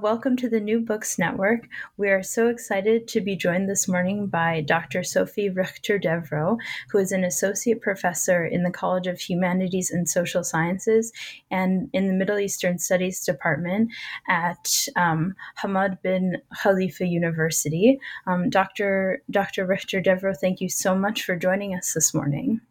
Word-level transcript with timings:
Welcome 0.00 0.36
to 0.38 0.48
the 0.48 0.60
New 0.60 0.80
Books 0.80 1.18
Network. 1.18 1.68
We 1.98 2.08
are 2.08 2.22
so 2.22 2.48
excited 2.48 3.06
to 3.08 3.20
be 3.20 3.36
joined 3.36 3.68
this 3.68 3.86
morning 3.86 4.28
by 4.28 4.62
Dr. 4.62 5.04
Sophie 5.04 5.50
Richter 5.50 5.98
Devroe, 5.98 6.56
who 6.88 6.96
is 6.96 7.12
an 7.12 7.22
associate 7.22 7.82
professor 7.82 8.46
in 8.46 8.62
the 8.62 8.70
College 8.70 9.06
of 9.06 9.20
Humanities 9.20 9.90
and 9.90 10.08
Social 10.08 10.42
Sciences 10.42 11.12
and 11.50 11.90
in 11.92 12.06
the 12.06 12.14
Middle 12.14 12.38
Eastern 12.38 12.78
Studies 12.78 13.22
Department 13.22 13.90
at 14.26 14.86
um, 14.96 15.34
Hamad 15.62 16.00
bin 16.00 16.38
Khalifa 16.62 17.04
University. 17.04 18.00
Um, 18.26 18.48
Dr. 18.48 19.22
Dr. 19.30 19.66
Richter 19.66 20.00
Devroe, 20.00 20.34
thank 20.34 20.62
you 20.62 20.70
so 20.70 20.94
much 20.94 21.24
for 21.24 21.36
joining 21.36 21.74
us 21.74 21.92
this 21.92 22.14
morning. 22.14 22.62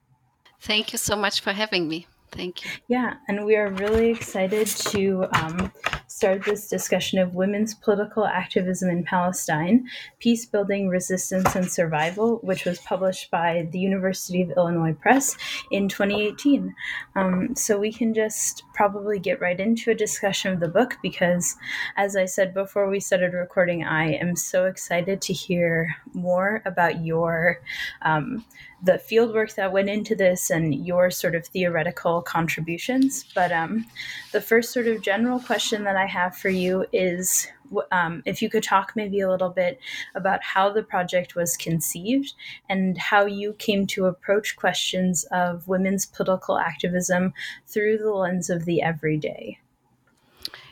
Thank 0.62 0.94
you 0.94 0.98
so 0.98 1.16
much 1.16 1.42
for 1.42 1.54
having 1.54 1.88
me. 1.88 2.08
Thank 2.32 2.66
you. 2.66 2.72
Yeah, 2.88 3.16
and 3.28 3.46
we 3.46 3.56
are 3.56 3.70
really 3.70 4.10
excited 4.10 4.68
to 4.68 5.28
um, 5.34 5.72
start 6.10 6.44
this 6.44 6.68
discussion 6.68 7.20
of 7.20 7.36
women's 7.36 7.76
political 7.76 8.26
activism 8.26 8.90
in 8.90 9.04
Palestine, 9.04 9.88
Peace 10.18 10.46
Building, 10.46 10.90
Resistance, 10.90 11.56
and 11.56 11.72
Survival, 11.72 12.40
which 12.42 12.66
was 12.66 12.80
published 12.80 13.30
by 13.30 13.70
the 13.72 13.80
University 13.80 14.42
of 14.42 14.52
Illinois 14.58 14.94
Press 14.94 15.38
in 15.72 15.88
2018. 15.88 16.76
Um, 17.16 17.56
so 17.56 17.78
we 17.78 17.94
can 17.94 18.14
just 18.14 18.64
probably 18.74 19.20
get 19.20 19.40
right 19.40 19.60
into 19.60 19.92
a 19.92 19.96
discussion 19.96 20.52
of 20.52 20.60
the 20.60 20.68
book 20.68 20.98
because, 21.04 21.56
as 21.96 22.16
I 22.16 22.26
said 22.26 22.54
before 22.54 22.90
we 22.90 23.00
started 23.00 23.34
recording, 23.34 23.84
I 23.84 24.14
am 24.14 24.36
so 24.36 24.66
excited 24.66 25.22
to 25.22 25.34
hear 25.34 25.96
more 26.14 26.62
about 26.66 27.06
your. 27.06 27.62
Um, 28.02 28.46
the 28.82 28.94
fieldwork 28.94 29.56
that 29.56 29.74
went 29.74 29.90
into 29.90 30.16
this 30.16 30.50
and 30.50 30.74
your 30.86 31.12
sort 31.12 31.36
of 31.36 31.46
theoretical 31.46 32.22
contributions. 32.22 33.26
But 33.36 33.52
um, 33.52 33.86
the 34.32 34.42
first 34.42 34.72
sort 34.72 34.88
of 34.88 35.02
general 35.02 35.40
question 35.40 35.84
that 35.84 35.98
I 36.00 36.06
have 36.06 36.36
for 36.36 36.50
you 36.50 36.86
is 36.94 37.48
um, 37.92 38.24
if 38.26 38.42
you 38.42 38.50
could 38.50 38.64
talk 38.64 38.94
maybe 38.96 39.20
a 39.20 39.30
little 39.30 39.50
bit 39.50 39.80
about 40.16 40.42
how 40.44 40.72
the 40.72 40.84
project 40.84 41.36
was 41.36 41.58
conceived 41.58 42.34
and 42.68 42.98
how 42.98 43.26
you 43.26 43.54
came 43.54 43.86
to 43.88 44.06
approach 44.06 44.56
questions 44.56 45.26
of 45.32 45.68
women's 45.68 46.06
political 46.06 46.58
activism 46.58 47.34
through 47.68 47.98
the 47.98 48.12
lens 48.12 48.50
of 48.50 48.66
the 48.66 48.82
everyday. 48.82 49.60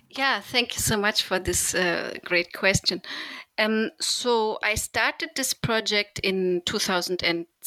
Yeah, 0.09 0.39
thank 0.39 0.75
you 0.75 0.81
so 0.81 0.97
much 0.97 1.21
for 1.21 1.37
this 1.37 1.75
uh, 1.75 2.15
great 2.23 2.53
question. 2.53 3.01
Um, 3.59 3.91
so 3.99 4.59
I 4.63 4.75
started 4.75 5.29
this 5.35 5.53
project 5.53 6.19
in 6.19 6.61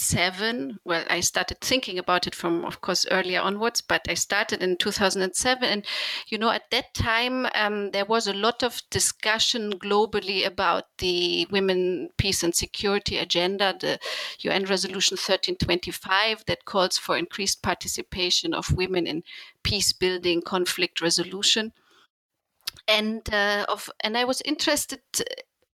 2007. 0.01 0.79
Well, 0.85 1.05
I 1.11 1.21
started 1.21 1.61
thinking 1.61 1.99
about 1.99 2.27
it 2.27 2.35
from, 2.35 2.65
of 2.65 2.81
course, 2.81 3.07
earlier 3.11 3.41
onwards, 3.41 3.83
but 3.83 4.07
I 4.09 4.15
started 4.15 4.63
in 4.63 4.77
2007. 4.77 5.69
And, 5.69 5.85
you 6.29 6.39
know, 6.39 6.51
at 6.51 6.71
that 6.71 6.95
time, 6.95 7.47
um, 7.55 7.91
there 7.91 8.07
was 8.07 8.27
a 8.27 8.33
lot 8.33 8.63
of 8.63 8.83
discussion 8.91 9.79
globally 9.79 10.47
about 10.47 10.85
the 10.99 11.47
women, 11.51 12.09
peace, 12.17 12.43
and 12.43 12.55
security 12.55 13.19
agenda, 13.19 13.77
the 13.79 13.99
UN 14.41 14.65
Resolution 14.65 15.17
1325 15.17 16.45
that 16.47 16.65
calls 16.65 16.97
for 16.97 17.17
increased 17.17 17.63
participation 17.63 18.55
of 18.55 18.73
women 18.73 19.07
in 19.07 19.23
peace 19.63 19.93
building, 19.93 20.41
conflict 20.41 21.01
resolution 21.01 21.73
and 22.89 23.33
uh, 23.33 23.67
of 23.69 23.91
and 24.03 24.17
I 24.17 24.25
was 24.25 24.41
interested 24.41 25.01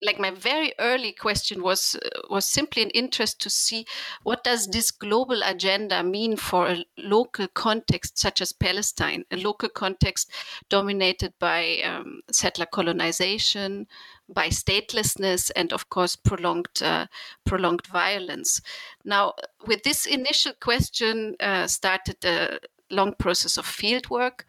like 0.05 0.19
my 0.19 0.31
very 0.31 0.73
early 0.79 1.11
question 1.11 1.61
was 1.63 1.95
uh, 1.95 2.21
was 2.29 2.45
simply 2.45 2.83
an 2.83 2.89
interest 2.91 3.41
to 3.41 3.49
see 3.49 3.85
what 4.23 4.43
does 4.43 4.67
this 4.67 4.91
global 4.91 5.41
agenda 5.43 6.03
mean 6.03 6.37
for 6.37 6.67
a 6.67 6.85
local 6.97 7.47
context 7.47 8.17
such 8.17 8.41
as 8.41 8.53
Palestine, 8.53 9.25
a 9.31 9.37
local 9.37 9.69
context 9.69 10.31
dominated 10.69 11.33
by 11.39 11.79
um, 11.83 12.21
settler 12.31 12.67
colonization, 12.67 13.87
by 14.29 14.47
statelessness, 14.49 15.51
and 15.55 15.73
of 15.73 15.89
course 15.89 16.15
prolonged 16.15 16.81
uh, 16.81 17.07
prolonged 17.45 17.87
violence. 17.87 18.61
Now, 19.03 19.33
with 19.65 19.83
this 19.83 20.05
initial 20.05 20.53
question, 20.61 21.35
uh, 21.39 21.67
started 21.67 22.23
a 22.23 22.59
long 22.91 23.15
process 23.17 23.57
of 23.57 23.65
field 23.65 24.09
work, 24.09 24.45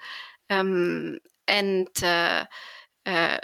um, 0.50 1.18
and. 1.48 1.88
Uh, 2.02 2.44
uh 3.06 3.38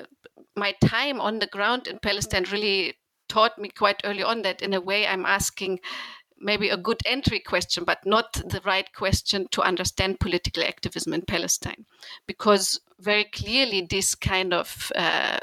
my 0.57 0.75
time 0.85 1.21
on 1.21 1.39
the 1.39 1.47
ground 1.47 1.87
in 1.87 1.99
Palestine 1.99 2.45
really 2.51 2.95
taught 3.29 3.59
me 3.59 3.69
quite 3.69 4.01
early 4.05 4.23
on 4.23 4.43
that 4.43 4.63
in 4.63 4.75
a 4.75 4.81
way 4.81 5.07
I'm 5.07 5.25
asking 5.25 5.81
maybe 6.39 6.69
a 6.69 6.77
good 6.77 7.01
entry 7.07 7.39
question, 7.39 7.85
but 7.85 8.05
not 8.05 8.33
the 8.33 8.61
right 8.65 8.93
question 8.93 9.47
to 9.53 9.63
understand 9.63 10.21
political 10.21 10.63
activism 10.65 11.15
in 11.15 11.23
Palestine. 11.23 11.87
Because 12.27 12.81
very 13.01 13.25
clearly, 13.25 13.87
this 13.89 14.15
kind 14.15 14.53
of 14.53 14.91
uh, 14.97 15.39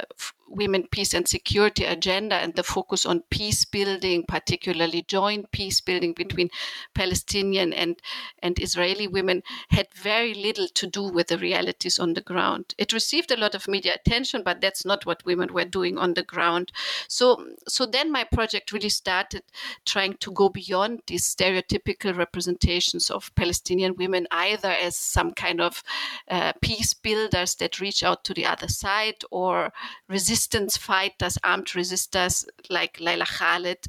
women, 0.49 0.87
peace, 0.91 1.13
and 1.13 1.27
security 1.27 1.85
agenda 1.85 2.35
and 2.35 2.55
the 2.55 2.63
focus 2.63 3.05
on 3.05 3.23
peace 3.29 3.65
building, 3.65 4.23
particularly 4.27 5.03
joint 5.03 5.51
peace 5.51 5.81
building 5.81 6.13
between 6.13 6.49
Palestinian 6.93 7.73
and, 7.73 7.99
and 8.41 8.59
Israeli 8.59 9.07
women, 9.07 9.43
had 9.69 9.87
very 9.93 10.33
little 10.33 10.67
to 10.67 10.87
do 10.87 11.03
with 11.03 11.27
the 11.27 11.37
realities 11.37 11.99
on 11.99 12.13
the 12.13 12.21
ground. 12.21 12.73
It 12.77 12.93
received 12.93 13.31
a 13.31 13.37
lot 13.37 13.55
of 13.55 13.67
media 13.67 13.93
attention, 13.93 14.41
but 14.43 14.61
that's 14.61 14.85
not 14.85 15.05
what 15.05 15.25
women 15.25 15.53
were 15.53 15.65
doing 15.65 15.97
on 15.97 16.13
the 16.13 16.23
ground. 16.23 16.71
So, 17.07 17.45
so 17.67 17.85
then 17.85 18.11
my 18.11 18.23
project 18.23 18.71
really 18.71 18.89
started 18.89 19.43
trying 19.85 20.15
to 20.17 20.31
go 20.31 20.49
beyond 20.49 21.01
these 21.07 21.35
stereotypical 21.35 22.17
representations 22.17 23.09
of 23.09 23.33
Palestinian 23.35 23.95
women, 23.95 24.27
either 24.31 24.69
as 24.69 24.97
some 24.97 25.31
kind 25.33 25.61
of 25.61 25.83
uh, 26.29 26.53
peace 26.61 26.93
builders 26.93 27.55
that 27.55 27.79
reach 27.79 28.03
out 28.03 28.23
to 28.23 28.33
the 28.33 28.45
other 28.45 28.67
side 28.67 29.15
or 29.31 29.71
resist 30.07 30.38
resistance 30.39 30.77
fighters, 30.77 31.37
armed 31.43 31.67
resistors 31.75 32.45
like 32.69 33.01
Laila 33.01 33.25
Khalid, 33.25 33.85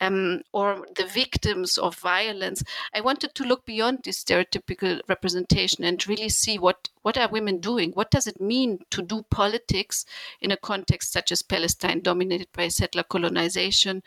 um, 0.00 0.40
or 0.52 0.84
the 0.96 1.06
victims 1.06 1.78
of 1.78 1.94
violence. 1.94 2.64
I 2.92 3.00
wanted 3.00 3.36
to 3.36 3.44
look 3.44 3.64
beyond 3.64 4.00
this 4.02 4.24
stereotypical 4.24 5.00
representation 5.08 5.84
and 5.84 6.04
really 6.08 6.28
see 6.28 6.58
what, 6.58 6.88
what 7.02 7.16
are 7.16 7.28
women 7.28 7.60
doing? 7.60 7.92
What 7.92 8.10
does 8.10 8.26
it 8.26 8.40
mean 8.40 8.80
to 8.90 9.00
do 9.00 9.22
politics 9.30 10.04
in 10.40 10.50
a 10.50 10.56
context 10.56 11.12
such 11.12 11.30
as 11.30 11.42
Palestine, 11.42 12.00
dominated 12.00 12.48
by 12.52 12.66
settler 12.66 13.04
colonization, 13.04 14.02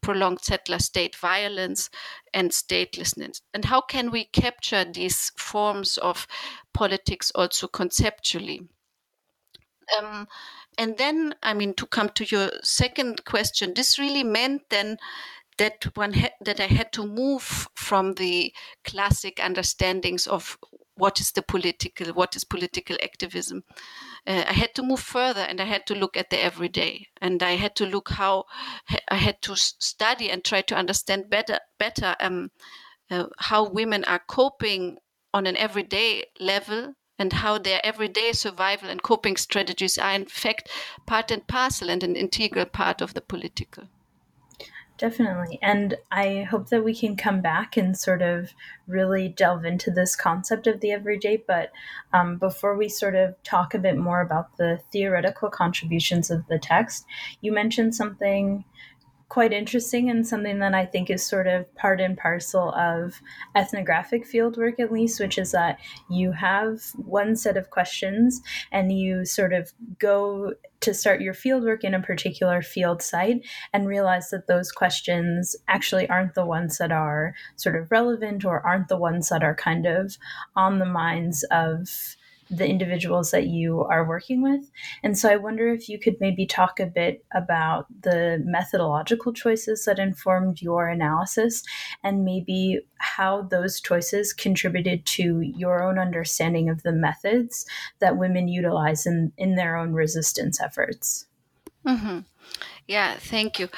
prolonged 0.00 0.40
settler 0.40 0.78
state 0.78 1.14
violence, 1.16 1.90
and 2.32 2.50
statelessness? 2.50 3.42
And 3.52 3.66
how 3.66 3.82
can 3.82 4.10
we 4.10 4.24
capture 4.24 4.86
these 4.86 5.32
forms 5.36 5.98
of 5.98 6.26
politics 6.72 7.30
also 7.34 7.68
conceptually? 7.68 8.62
Um, 9.98 10.28
and 10.78 10.98
then, 10.98 11.34
I 11.42 11.54
mean, 11.54 11.74
to 11.74 11.86
come 11.86 12.10
to 12.10 12.24
your 12.24 12.50
second 12.62 13.24
question, 13.24 13.74
this 13.74 13.98
really 13.98 14.24
meant 14.24 14.62
then 14.70 14.98
that 15.58 15.84
one 15.96 16.12
ha- 16.12 16.36
that 16.40 16.60
I 16.60 16.66
had 16.66 16.92
to 16.92 17.06
move 17.06 17.68
from 17.74 18.14
the 18.14 18.52
classic 18.84 19.40
understandings 19.42 20.26
of 20.26 20.58
what 20.96 21.20
is 21.20 21.32
the 21.32 21.42
political, 21.42 22.12
what 22.14 22.36
is 22.36 22.44
political 22.44 22.96
activism. 23.02 23.64
Uh, 24.26 24.44
I 24.48 24.52
had 24.52 24.74
to 24.74 24.82
move 24.82 25.00
further, 25.00 25.42
and 25.42 25.60
I 25.60 25.64
had 25.64 25.86
to 25.86 25.94
look 25.94 26.16
at 26.16 26.30
the 26.30 26.42
everyday, 26.42 27.08
and 27.20 27.42
I 27.42 27.52
had 27.52 27.76
to 27.76 27.86
look 27.86 28.10
how 28.10 28.44
I 29.08 29.16
had 29.16 29.40
to 29.42 29.56
study 29.56 30.30
and 30.30 30.44
try 30.44 30.62
to 30.62 30.74
understand 30.74 31.30
better, 31.30 31.58
better 31.78 32.16
um, 32.20 32.50
uh, 33.10 33.26
how 33.38 33.68
women 33.68 34.04
are 34.04 34.22
coping 34.26 34.98
on 35.32 35.46
an 35.46 35.56
everyday 35.56 36.24
level 36.40 36.94
and 37.18 37.32
how 37.32 37.58
their 37.58 37.80
everyday 37.84 38.32
survival 38.32 38.88
and 38.88 39.02
coping 39.02 39.36
strategies 39.36 39.98
are, 39.98 40.12
in 40.12 40.26
fact, 40.26 40.68
part 41.06 41.30
and 41.30 41.46
parcel 41.46 41.90
and 41.90 42.02
an 42.02 42.16
integral 42.16 42.66
part 42.66 43.00
of 43.00 43.14
the 43.14 43.20
political. 43.20 43.88
Definitely. 44.98 45.58
And 45.60 45.98
I 46.10 46.46
hope 46.50 46.70
that 46.70 46.82
we 46.82 46.94
can 46.94 47.16
come 47.16 47.42
back 47.42 47.76
and 47.76 47.96
sort 47.96 48.22
of 48.22 48.54
really 48.86 49.28
delve 49.28 49.66
into 49.66 49.90
this 49.90 50.16
concept 50.16 50.66
of 50.66 50.80
the 50.80 50.90
everyday. 50.90 51.36
But 51.36 51.70
um, 52.14 52.38
before 52.38 52.74
we 52.76 52.88
sort 52.88 53.14
of 53.14 53.34
talk 53.42 53.74
a 53.74 53.78
bit 53.78 53.98
more 53.98 54.22
about 54.22 54.56
the 54.56 54.80
theoretical 54.92 55.50
contributions 55.50 56.30
of 56.30 56.46
the 56.46 56.58
text, 56.58 57.04
you 57.42 57.52
mentioned 57.52 57.94
something 57.94 58.64
quite 59.28 59.52
interesting 59.52 60.08
and 60.08 60.26
something 60.26 60.60
that 60.60 60.74
I 60.74 60.86
think 60.86 61.10
is 61.10 61.24
sort 61.24 61.48
of 61.48 61.72
part 61.74 62.00
and 62.00 62.16
parcel 62.16 62.72
of 62.74 63.20
ethnographic 63.56 64.24
fieldwork, 64.24 64.78
at 64.78 64.92
least, 64.92 65.18
which 65.18 65.36
is 65.36 65.50
that 65.50 65.80
you 66.08 66.32
have 66.32 66.80
one 66.94 67.34
set 67.34 67.56
of 67.56 67.70
questions 67.70 68.40
and 68.70 68.92
you 68.92 69.24
sort 69.24 69.52
of 69.52 69.72
go 69.98 70.52
to 70.80 70.94
start 70.94 71.20
your 71.20 71.34
fieldwork 71.34 71.82
in 71.82 71.94
a 71.94 72.02
particular 72.02 72.62
field 72.62 73.02
site 73.02 73.44
and 73.72 73.88
realize 73.88 74.30
that 74.30 74.46
those 74.46 74.70
questions 74.70 75.56
actually 75.66 76.08
aren't 76.08 76.34
the 76.34 76.46
ones 76.46 76.78
that 76.78 76.92
are 76.92 77.34
sort 77.56 77.74
of 77.74 77.90
relevant 77.90 78.44
or 78.44 78.64
aren't 78.64 78.88
the 78.88 78.96
ones 78.96 79.28
that 79.30 79.42
are 79.42 79.54
kind 79.54 79.86
of 79.86 80.16
on 80.54 80.78
the 80.78 80.86
minds 80.86 81.44
of 81.50 82.15
the 82.50 82.68
individuals 82.68 83.30
that 83.30 83.48
you 83.48 83.82
are 83.84 84.06
working 84.06 84.42
with. 84.42 84.70
And 85.02 85.18
so 85.18 85.28
I 85.30 85.36
wonder 85.36 85.68
if 85.68 85.88
you 85.88 85.98
could 85.98 86.16
maybe 86.20 86.46
talk 86.46 86.78
a 86.78 86.86
bit 86.86 87.24
about 87.34 87.86
the 88.02 88.42
methodological 88.44 89.32
choices 89.32 89.84
that 89.84 89.98
informed 89.98 90.62
your 90.62 90.88
analysis 90.88 91.62
and 92.04 92.24
maybe 92.24 92.80
how 92.98 93.42
those 93.42 93.80
choices 93.80 94.32
contributed 94.32 95.04
to 95.06 95.40
your 95.40 95.82
own 95.82 95.98
understanding 95.98 96.68
of 96.68 96.82
the 96.82 96.92
methods 96.92 97.66
that 97.98 98.16
women 98.16 98.48
utilize 98.48 99.06
in, 99.06 99.32
in 99.36 99.56
their 99.56 99.76
own 99.76 99.92
resistance 99.92 100.60
efforts. 100.60 101.26
Mm-hmm. 101.84 102.20
Yeah, 102.86 103.14
thank 103.14 103.58
you. 103.58 103.68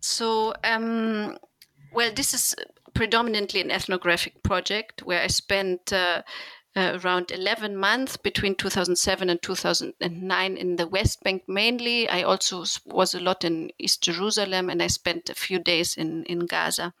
So, 0.00 0.54
um, 0.64 1.38
well, 1.92 2.12
this 2.14 2.34
is 2.34 2.54
predominantly 2.94 3.60
an 3.60 3.70
ethnographic 3.70 4.42
project 4.42 5.02
where 5.02 5.22
I 5.22 5.26
spent 5.26 5.92
uh, 5.92 6.22
uh, 6.76 6.98
around 7.02 7.30
11 7.30 7.76
months 7.76 8.16
between 8.16 8.54
2007 8.54 9.30
and 9.30 9.40
2009 9.40 10.56
in 10.56 10.76
the 10.76 10.86
West 10.86 11.22
Bank 11.22 11.42
mainly. 11.48 12.08
I 12.08 12.22
also 12.22 12.64
was 12.84 13.14
a 13.14 13.20
lot 13.20 13.44
in 13.44 13.70
East 13.78 14.02
Jerusalem 14.02 14.68
and 14.68 14.82
I 14.82 14.88
spent 14.88 15.30
a 15.30 15.34
few 15.34 15.58
days 15.58 15.96
in, 15.96 16.24
in 16.24 16.40
Gaza. 16.40 16.92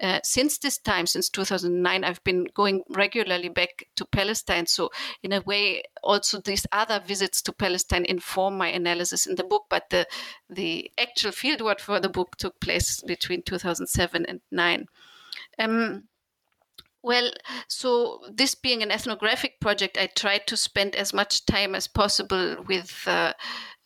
Uh, 0.00 0.18
since 0.24 0.58
this 0.58 0.78
time, 0.78 1.06
since 1.06 1.28
2009, 1.28 2.04
I've 2.04 2.24
been 2.24 2.46
going 2.54 2.82
regularly 2.88 3.48
back 3.48 3.86
to 3.96 4.04
Palestine. 4.04 4.66
So, 4.66 4.90
in 5.22 5.32
a 5.32 5.40
way, 5.42 5.82
also 6.02 6.40
these 6.40 6.66
other 6.72 7.00
visits 7.00 7.42
to 7.42 7.52
Palestine 7.52 8.04
inform 8.06 8.56
my 8.56 8.68
analysis 8.68 9.26
in 9.26 9.36
the 9.36 9.44
book. 9.44 9.66
But 9.68 9.90
the 9.90 10.06
the 10.48 10.90
actual 10.98 11.30
fieldwork 11.30 11.80
for 11.80 12.00
the 12.00 12.08
book 12.08 12.36
took 12.36 12.58
place 12.60 13.02
between 13.02 13.42
2007 13.42 14.26
and 14.26 14.40
nine. 14.50 14.86
Um, 15.58 16.08
well, 17.02 17.30
so 17.68 18.20
this 18.32 18.54
being 18.54 18.82
an 18.82 18.90
ethnographic 18.90 19.60
project, 19.60 19.98
I 19.98 20.06
tried 20.06 20.46
to 20.46 20.56
spend 20.56 20.94
as 20.94 21.12
much 21.12 21.46
time 21.46 21.74
as 21.74 21.88
possible 21.88 22.56
with 22.68 23.04
uh, 23.06 23.32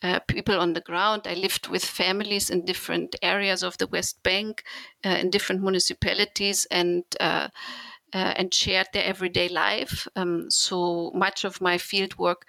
uh, 0.02 0.20
people 0.20 0.60
on 0.60 0.74
the 0.74 0.82
ground. 0.82 1.22
I 1.26 1.34
lived 1.34 1.68
with 1.68 1.84
families 1.84 2.50
in 2.50 2.64
different 2.64 3.16
areas 3.22 3.62
of 3.62 3.78
the 3.78 3.86
West 3.86 4.22
Bank, 4.22 4.64
uh, 5.04 5.08
in 5.08 5.30
different 5.30 5.62
municipalities, 5.62 6.66
and 6.70 7.04
uh, 7.18 7.48
uh, 8.12 8.34
and 8.36 8.54
shared 8.54 8.86
their 8.92 9.04
everyday 9.04 9.48
life. 9.48 10.06
Um, 10.14 10.50
so 10.50 11.10
much 11.14 11.44
of 11.44 11.60
my 11.60 11.76
field 11.78 12.16
work 12.18 12.46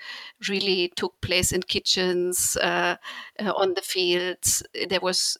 really 0.47 0.91
took 0.95 1.19
place 1.21 1.51
in 1.51 1.63
kitchens, 1.63 2.57
uh, 2.57 2.97
on 3.39 3.73
the 3.73 3.81
fields. 3.81 4.63
There 4.87 5.01
was 5.01 5.37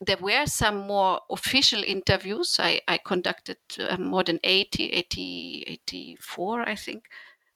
there 0.00 0.16
were 0.20 0.46
some 0.46 0.86
more 0.86 1.20
official 1.30 1.82
interviews. 1.84 2.56
I, 2.58 2.80
I 2.88 2.98
conducted 2.98 3.58
uh, 3.78 3.96
more 3.96 4.24
than 4.24 4.40
80, 4.42 4.90
80, 4.90 5.64
84, 5.66 6.68
I 6.68 6.74
think. 6.74 7.04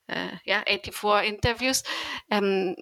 Uh, 0.08 0.32
yeah, 0.44 0.62
84 0.66 1.24
interviews. 1.24 1.82
Um, 2.30 2.74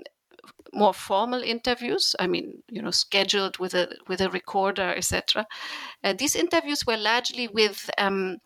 more 0.74 0.94
formal 0.94 1.42
interviews 1.42 2.16
i 2.18 2.26
mean 2.26 2.62
you 2.68 2.80
know 2.80 2.90
scheduled 2.90 3.58
with 3.58 3.74
a 3.74 3.94
with 4.08 4.20
a 4.20 4.30
recorder 4.30 4.94
etc 4.96 5.46
uh, 6.02 6.14
these 6.14 6.34
interviews 6.34 6.86
were 6.86 6.96
largely 6.96 7.46
with 7.48 7.90
um, 7.98 8.38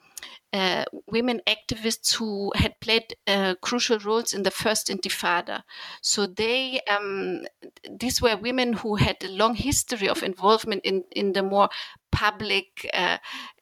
uh, 0.56 0.85
women 1.06 1.41
activists 1.47 2.14
who 2.14 2.53
had 2.56 2.81
played 2.81 3.14
uh, 3.26 3.55
crucial 3.61 3.99
roles 3.99 4.32
in 4.32 4.43
the 4.43 4.50
first 4.50 4.88
Intifada. 4.88 5.62
So 6.00 6.26
they, 6.26 6.81
um, 6.88 7.43
these 7.91 8.23
were 8.23 8.37
women 8.37 8.73
who 8.73 8.97
had 8.97 9.17
a 9.23 9.29
long 9.29 9.55
history 9.55 10.08
of 10.08 10.23
involvement 10.23 10.82
in 10.85 11.05
in 11.12 11.32
the 11.32 11.43
more 11.43 11.69
public, 12.11 12.88
uh, 12.94 13.19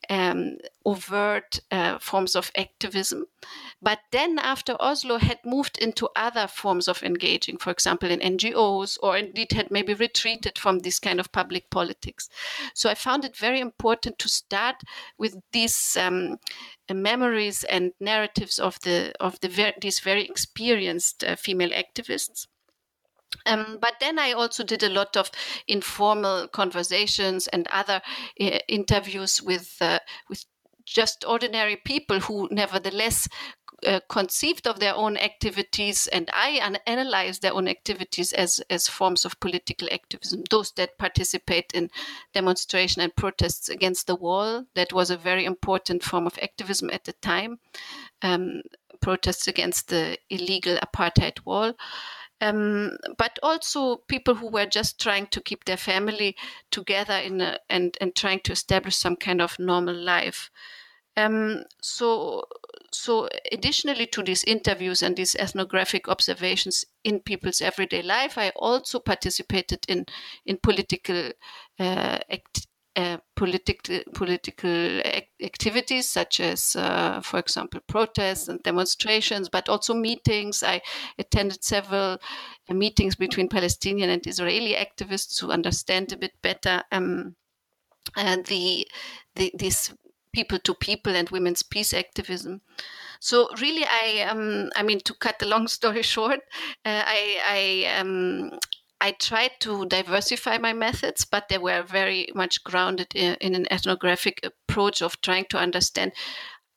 um, 0.09 0.59
overt 0.85 1.61
uh, 1.71 1.99
forms 1.99 2.37
of 2.37 2.51
activism. 2.57 3.25
But 3.85 3.99
then, 4.13 4.39
after 4.39 4.81
Oslo, 4.81 5.19
had 5.19 5.41
moved 5.45 5.77
into 5.77 6.09
other 6.17 6.47
forms 6.47 6.89
of 6.89 7.03
engaging, 7.03 7.59
for 7.59 7.71
example, 7.71 8.11
in 8.11 8.19
NGOs, 8.21 8.97
or 9.03 9.19
indeed 9.19 9.53
had 9.53 9.71
maybe 9.71 9.93
retreated 9.93 10.59
from 10.59 10.79
this 10.79 10.99
kind 10.99 11.21
of 11.21 11.31
public 11.33 11.69
politics. 11.69 12.31
So 12.73 12.89
I 12.89 12.95
found 12.95 13.27
it 13.27 13.37
very 13.37 13.61
important 13.61 14.19
to 14.21 14.29
start 14.31 14.77
with 15.19 15.37
these 15.53 15.99
um, 16.01 16.39
memories 16.91 17.63
and 17.65 17.93
narratives 18.01 18.59
of 18.59 18.81
the 18.81 19.13
of 19.21 19.39
the 19.41 19.49
ver- 19.51 19.79
these 19.79 20.01
very 20.01 20.25
experienced 20.25 21.23
uh, 21.23 21.37
female 21.37 21.71
activists. 21.71 22.47
Um, 23.45 23.77
but 23.83 23.97
then 24.01 24.19
I 24.19 24.33
also 24.33 24.65
did 24.65 24.83
a 24.83 24.89
lot 24.89 25.15
of 25.15 25.31
informal 25.69 26.49
conversations 26.49 27.49
and 27.49 27.69
other 27.69 28.01
uh, 28.41 28.59
interviews 28.67 29.43
with 29.43 29.77
uh, 29.83 29.99
with 30.31 30.47
just 30.85 31.25
ordinary 31.27 31.77
people 31.77 32.21
who, 32.21 32.49
nevertheless, 32.51 33.29
uh, 33.87 34.01
conceived 34.09 34.67
of 34.67 34.81
their 34.81 34.95
own 34.95 35.17
activities 35.17 36.07
and 36.09 36.31
I 36.33 36.61
an- 36.63 36.79
analyzed 36.87 37.43
their 37.43 37.55
own 37.55 37.69
activities 37.69 38.33
as 38.33 38.61
as 38.71 38.89
forms 38.89 39.25
of 39.25 39.41
political 39.41 39.89
activism. 39.93 40.45
Those 40.51 40.73
that 40.73 40.99
participate 40.99 41.73
in 41.75 41.91
demonstration 42.33 43.03
and 43.03 43.15
protests 43.17 43.69
against 43.69 44.07
the 44.07 44.17
wall 44.17 44.65
that 44.75 44.93
was 44.93 45.11
a 45.11 45.17
very 45.17 45.45
important 45.45 46.03
form 46.03 46.27
of 46.27 46.39
activism 46.43 46.91
at 46.91 47.05
the 47.05 47.13
time. 47.15 47.59
Um, 48.23 48.63
protests 49.01 49.49
against 49.49 49.89
the 49.89 50.17
illegal 50.31 50.79
apartheid 50.79 51.45
wall 51.45 51.75
um, 52.41 52.97
but 53.17 53.39
also 53.43 53.97
people 54.09 54.35
who 54.35 54.49
were 54.49 54.67
just 54.67 55.01
trying 55.01 55.27
to 55.29 55.41
keep 55.41 55.65
their 55.65 55.77
family 55.77 56.37
together 56.71 57.15
in 57.15 57.41
a, 57.41 57.59
and 57.71 57.97
and 58.01 58.15
trying 58.15 58.41
to 58.41 58.53
establish 58.53 58.97
some 58.97 59.17
kind 59.17 59.41
of 59.41 59.59
normal 59.59 59.95
life. 59.95 60.51
Um, 61.17 61.65
so 61.81 62.45
so 62.95 63.29
additionally 63.53 64.07
to 64.07 64.23
these 64.23 64.45
interviews 64.45 65.03
and 65.03 65.17
these 65.17 65.35
ethnographic 65.35 66.09
observations 66.09 66.85
in 67.03 67.21
people's 67.21 67.61
everyday 67.61 68.03
life, 68.03 68.39
I 68.39 68.51
also 68.57 69.01
participated 69.01 69.85
in 69.89 70.07
in 70.47 70.59
political 70.63 71.33
uh, 71.79 72.19
act, 72.31 72.67
uh, 72.97 73.19
political 73.37 74.01
political 74.15 75.01
activities 75.41 76.09
such 76.09 76.41
as, 76.41 76.77
uh, 76.77 77.21
for 77.21 77.39
example, 77.39 77.81
protests 77.87 78.49
and 78.49 78.63
demonstrations, 78.63 79.49
but 79.49 79.69
also 79.69 79.95
meetings. 79.95 80.63
I 80.63 80.81
attended 81.19 81.65
several 81.65 82.19
uh, 82.69 82.75
meetings 82.75 83.17
between 83.17 83.49
Palestinian 83.49 84.11
and 84.11 84.27
Israeli 84.27 84.75
activists 84.75 85.39
to 85.41 85.51
understand 85.51 86.13
a 86.13 86.17
bit 86.17 86.33
better 86.43 86.83
um, 86.93 87.35
the, 88.17 88.87
the 89.35 89.51
this 89.55 89.93
people 90.35 90.59
to 90.59 90.75
people 90.75 91.15
and 91.15 91.31
women's 91.31 91.63
peace 91.63 91.95
activism. 91.95 92.61
So 93.21 93.49
really, 93.61 93.85
I 93.85 94.27
um, 94.29 94.71
I 94.77 94.83
mean 94.83 95.01
to 95.01 95.15
cut 95.15 95.39
the 95.39 95.47
long 95.47 95.69
story 95.79 96.03
short, 96.03 96.41
uh, 96.85 97.03
I 97.07 97.41
I 97.89 98.01
um, 98.01 98.59
I 99.01 99.13
tried 99.13 99.53
to 99.61 99.87
diversify 99.87 100.59
my 100.59 100.73
methods, 100.73 101.25
but 101.25 101.49
they 101.49 101.59
were 101.59 101.83
very 101.83 102.29
much 102.35 102.65
grounded 102.65 103.15
in, 103.15 103.37
in 103.41 103.55
an 103.55 103.67
ethnographic 103.71 104.41
approach 104.43 105.03
of 105.03 105.21
trying 105.21 105.47
to 105.51 105.59
understand 105.59 106.13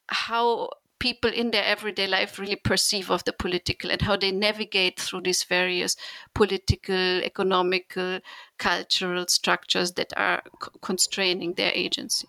how 0.10 0.70
people 1.00 1.32
in 1.32 1.52
their 1.52 1.64
everyday 1.64 2.08
life 2.08 2.40
really 2.40 2.56
perceive 2.56 3.12
of 3.12 3.24
the 3.24 3.34
political 3.34 3.92
and 3.92 4.02
how 4.02 4.18
they 4.18 4.32
navigate 4.32 5.00
through 5.00 5.22
these 5.22 5.44
various 5.44 5.96
political, 6.34 7.22
economical, 7.24 8.20
cultural 8.58 9.26
structures 9.28 9.94
that 9.94 10.12
are 10.18 10.42
constraining 10.82 11.54
their 11.54 11.72
agency. 11.74 12.28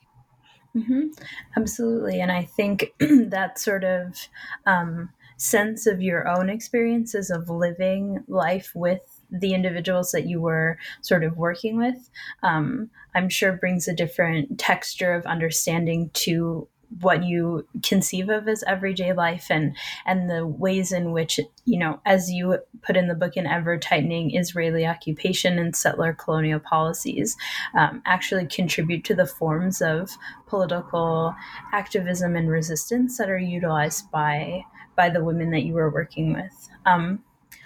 Mm-hmm. 0.78 1.08
Absolutely. 1.56 2.20
And 2.20 2.30
I 2.30 2.44
think 2.44 2.92
that 3.00 3.58
sort 3.58 3.84
of 3.84 4.28
um, 4.66 5.10
sense 5.36 5.86
of 5.86 6.02
your 6.02 6.28
own 6.28 6.48
experiences 6.48 7.30
of 7.30 7.48
living 7.48 8.24
life 8.28 8.72
with 8.74 9.00
the 9.30 9.54
individuals 9.54 10.12
that 10.12 10.26
you 10.26 10.40
were 10.40 10.78
sort 11.02 11.22
of 11.22 11.36
working 11.36 11.76
with, 11.76 12.10
um, 12.42 12.90
I'm 13.14 13.28
sure 13.28 13.52
brings 13.52 13.86
a 13.88 13.94
different 13.94 14.58
texture 14.58 15.12
of 15.14 15.26
understanding 15.26 16.10
to 16.14 16.68
what 17.00 17.22
you 17.22 17.66
conceive 17.82 18.28
of 18.28 18.48
as 18.48 18.64
everyday 18.66 19.12
life 19.12 19.46
and 19.50 19.76
and 20.06 20.30
the 20.30 20.46
ways 20.46 20.90
in 20.90 21.12
which 21.12 21.38
you 21.64 21.78
know 21.78 22.00
as 22.06 22.30
you 22.30 22.58
put 22.82 22.96
in 22.96 23.08
the 23.08 23.14
book 23.14 23.36
an 23.36 23.46
ever 23.46 23.76
tightening 23.76 24.34
israeli 24.34 24.86
occupation 24.86 25.58
and 25.58 25.76
settler 25.76 26.14
colonial 26.14 26.58
policies 26.58 27.36
um, 27.76 28.02
actually 28.06 28.46
contribute 28.46 29.04
to 29.04 29.14
the 29.14 29.26
forms 29.26 29.82
of 29.82 30.10
political 30.46 31.34
activism 31.72 32.34
and 32.34 32.50
resistance 32.50 33.18
that 33.18 33.28
are 33.28 33.38
utilized 33.38 34.10
by 34.10 34.64
by 34.96 35.10
the 35.10 35.22
women 35.22 35.50
that 35.50 35.64
you 35.64 35.74
were 35.74 35.90
working 35.90 36.32
with 36.32 36.68
um, 36.86 37.22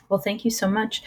Well, 0.08 0.20
thank 0.20 0.44
you 0.44 0.50
so 0.50 0.68
much. 0.68 1.02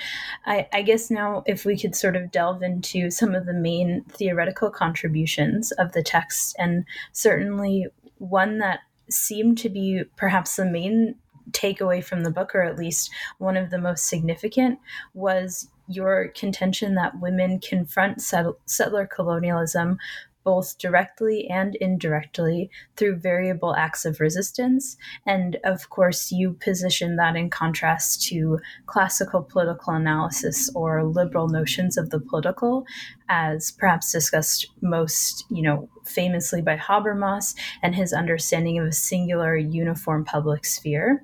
I, 0.45 0.67
I, 0.73 0.81
guess 0.81 1.11
now, 1.11 1.43
if 1.45 1.63
we 1.63 1.77
could 1.77 1.95
sort 1.95 2.15
of 2.15 2.31
delve 2.31 2.63
into 2.63 3.11
some 3.11 3.35
of 3.35 3.45
the 3.45 3.53
main 3.53 4.03
theoretical 4.09 4.71
contributions 4.71 5.71
of 5.73 5.91
the 5.91 6.01
text, 6.01 6.55
and 6.57 6.85
certainly 7.11 7.87
one 8.17 8.59
that 8.59 8.79
seemed 9.09 9.57
to 9.59 9.69
be 9.69 10.03
perhaps 10.15 10.55
the 10.55 10.65
main 10.65 11.15
takeaway 11.51 12.03
from 12.03 12.23
the 12.23 12.31
book, 12.31 12.55
or 12.55 12.63
at 12.63 12.77
least 12.77 13.11
one 13.37 13.55
of 13.57 13.69
the 13.69 13.77
most 13.77 14.07
significant, 14.07 14.79
was 15.13 15.69
your 15.87 16.29
contention 16.29 16.95
that 16.95 17.19
women 17.19 17.59
confront 17.59 18.21
settler 18.21 19.05
colonialism 19.05 19.97
both 20.45 20.77
directly 20.77 21.47
and 21.49 21.75
indirectly 21.75 22.69
through 22.95 23.17
variable 23.17 23.75
acts 23.75 24.05
of 24.05 24.21
resistance. 24.21 24.95
And 25.25 25.57
of 25.65 25.89
course, 25.89 26.31
you 26.31 26.53
position 26.53 27.17
that 27.17 27.35
in 27.35 27.49
contrast 27.49 28.23
to 28.27 28.59
classical 28.85 29.43
political 29.43 29.93
analysis 29.93 30.69
or 30.73 31.03
liberal 31.03 31.49
notions 31.49 31.97
of 31.97 32.11
the 32.11 32.19
political, 32.19 32.85
as 33.27 33.71
perhaps 33.71 34.11
discussed 34.11 34.67
most, 34.81 35.45
you 35.49 35.63
know, 35.63 35.89
famously 36.05 36.61
by 36.61 36.77
Habermas 36.77 37.55
and 37.81 37.95
his 37.95 38.13
understanding 38.13 38.79
of 38.79 38.85
a 38.85 38.93
singular 38.93 39.57
uniform 39.57 40.23
public 40.23 40.63
sphere 40.63 41.23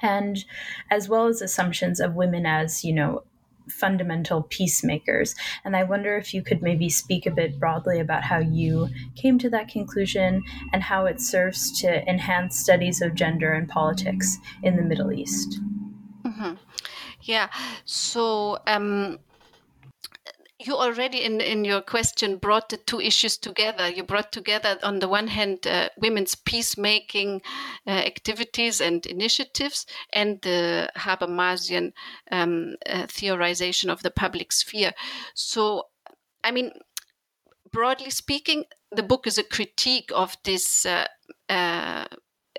and 0.00 0.44
as 0.90 1.08
well 1.08 1.26
as 1.26 1.42
assumptions 1.42 1.98
of 1.98 2.14
women 2.14 2.46
as 2.46 2.84
you 2.84 2.92
know 2.92 3.22
fundamental 3.68 4.42
peacemakers. 4.42 5.34
And 5.64 5.76
I 5.76 5.84
wonder 5.84 6.16
if 6.16 6.32
you 6.34 6.42
could 6.42 6.62
maybe 6.62 6.88
speak 6.88 7.26
a 7.26 7.30
bit 7.30 7.58
broadly 7.58 8.00
about 8.00 8.22
how 8.22 8.38
you 8.38 8.88
came 9.16 9.38
to 9.38 9.50
that 9.50 9.68
conclusion 9.68 10.42
and 10.72 10.82
how 10.82 11.06
it 11.06 11.20
serves 11.20 11.78
to 11.80 12.08
enhance 12.08 12.58
studies 12.58 13.02
of 13.02 13.14
gender 13.14 13.52
and 13.52 13.68
politics 13.68 14.38
in 14.62 14.76
the 14.76 14.82
Middle 14.82 15.12
East. 15.12 15.60
Mm-hmm. 16.24 16.54
Yeah. 17.22 17.48
So, 17.84 18.58
um, 18.66 19.18
you 20.58 20.76
already 20.76 21.24
in, 21.24 21.40
in 21.40 21.64
your 21.64 21.80
question 21.80 22.36
brought 22.36 22.68
the 22.68 22.76
two 22.76 23.00
issues 23.00 23.36
together. 23.36 23.88
You 23.88 24.02
brought 24.02 24.32
together, 24.32 24.76
on 24.82 24.98
the 24.98 25.08
one 25.08 25.28
hand, 25.28 25.66
uh, 25.66 25.88
women's 25.96 26.34
peacemaking 26.34 27.42
uh, 27.86 27.90
activities 27.90 28.80
and 28.80 29.06
initiatives, 29.06 29.86
and 30.12 30.40
the 30.42 30.90
Habermasian 30.96 31.92
um, 32.32 32.74
uh, 32.86 33.06
theorization 33.06 33.88
of 33.88 34.02
the 34.02 34.10
public 34.10 34.50
sphere. 34.52 34.92
So, 35.34 35.84
I 36.42 36.50
mean, 36.50 36.72
broadly 37.70 38.10
speaking, 38.10 38.64
the 38.90 39.04
book 39.04 39.26
is 39.26 39.38
a 39.38 39.44
critique 39.44 40.10
of 40.12 40.36
this 40.42 40.84
uh, 40.84 41.06
uh, 41.48 42.06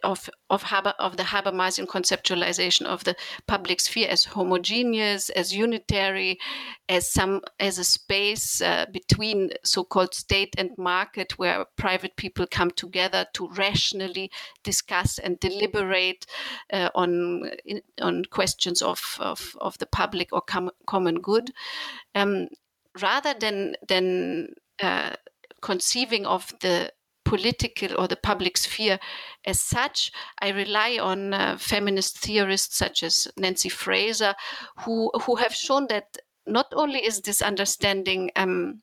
of 0.03 0.29
of 0.49 0.63
Haber, 0.63 0.93
of 0.99 1.17
the 1.17 1.23
Habermasian 1.23 1.87
conceptualization 1.87 2.85
of 2.85 3.03
the 3.03 3.15
public 3.47 3.79
sphere 3.79 4.07
as 4.09 4.25
homogeneous, 4.25 5.29
as 5.29 5.55
unitary, 5.55 6.39
as 6.87 7.11
some 7.11 7.41
as 7.59 7.77
a 7.77 7.83
space 7.83 8.61
uh, 8.61 8.85
between 8.91 9.51
so-called 9.63 10.13
state 10.13 10.55
and 10.57 10.71
market, 10.77 11.37
where 11.37 11.65
private 11.75 12.15
people 12.15 12.47
come 12.49 12.71
together 12.71 13.25
to 13.33 13.49
rationally 13.49 14.31
discuss 14.63 15.19
and 15.19 15.39
deliberate 15.39 16.25
uh, 16.73 16.89
on 16.95 17.49
in, 17.65 17.81
on 18.01 18.25
questions 18.25 18.81
of, 18.81 19.17
of, 19.19 19.55
of 19.61 19.77
the 19.77 19.85
public 19.85 20.29
or 20.31 20.41
com- 20.41 20.71
common 20.85 21.19
good, 21.21 21.51
um, 22.15 22.47
rather 23.01 23.33
than 23.39 23.75
than 23.87 24.53
uh, 24.81 25.15
conceiving 25.61 26.25
of 26.25 26.53
the 26.61 26.91
political 27.29 27.99
or 27.99 28.07
the 28.07 28.15
public 28.15 28.57
sphere 28.57 28.99
as 29.45 29.59
such. 29.59 30.11
I 30.41 30.49
rely 30.49 30.97
on 30.99 31.33
uh, 31.33 31.57
feminist 31.59 32.17
theorists 32.17 32.75
such 32.75 33.03
as 33.03 33.27
Nancy 33.37 33.69
Fraser, 33.69 34.33
who 34.79 35.11
who 35.23 35.35
have 35.35 35.53
shown 35.53 35.87
that 35.87 36.17
not 36.47 36.73
only 36.73 37.05
is 37.05 37.21
this 37.21 37.41
understanding 37.41 38.31
um, 38.35 38.81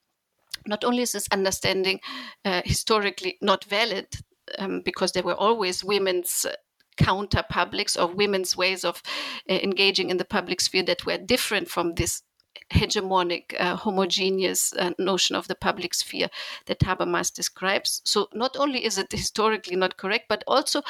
not 0.66 0.84
only 0.84 1.02
is 1.02 1.12
this 1.12 1.28
understanding 1.32 2.00
uh, 2.44 2.62
historically 2.64 3.36
not 3.42 3.64
valid 3.64 4.06
um, 4.58 4.80
because 4.84 5.12
there 5.12 5.24
were 5.24 5.34
always 5.34 5.82
women's 5.84 6.46
counter 6.96 7.44
publics 7.50 7.96
or 7.96 8.06
women's 8.06 8.56
ways 8.56 8.84
of 8.84 9.02
uh, 9.50 9.54
engaging 9.54 10.10
in 10.10 10.16
the 10.16 10.24
public 10.24 10.60
sphere 10.60 10.84
that 10.84 11.04
were 11.04 11.18
different 11.18 11.68
from 11.68 11.94
this 11.94 12.22
hegemonic, 12.72 13.54
uh, 13.58 13.76
homogeneous 13.76 14.72
uh, 14.74 14.90
notion 14.98 15.36
of 15.36 15.48
the 15.48 15.54
public 15.54 15.94
sphere 15.94 16.28
that 16.66 16.80
Habermas 16.80 17.32
describes. 17.32 18.02
So 18.04 18.28
not 18.32 18.56
only 18.56 18.84
is 18.84 18.98
it 18.98 19.12
historically 19.12 19.76
not 19.76 19.96
correct, 19.96 20.26
but 20.28 20.42
also 20.46 20.82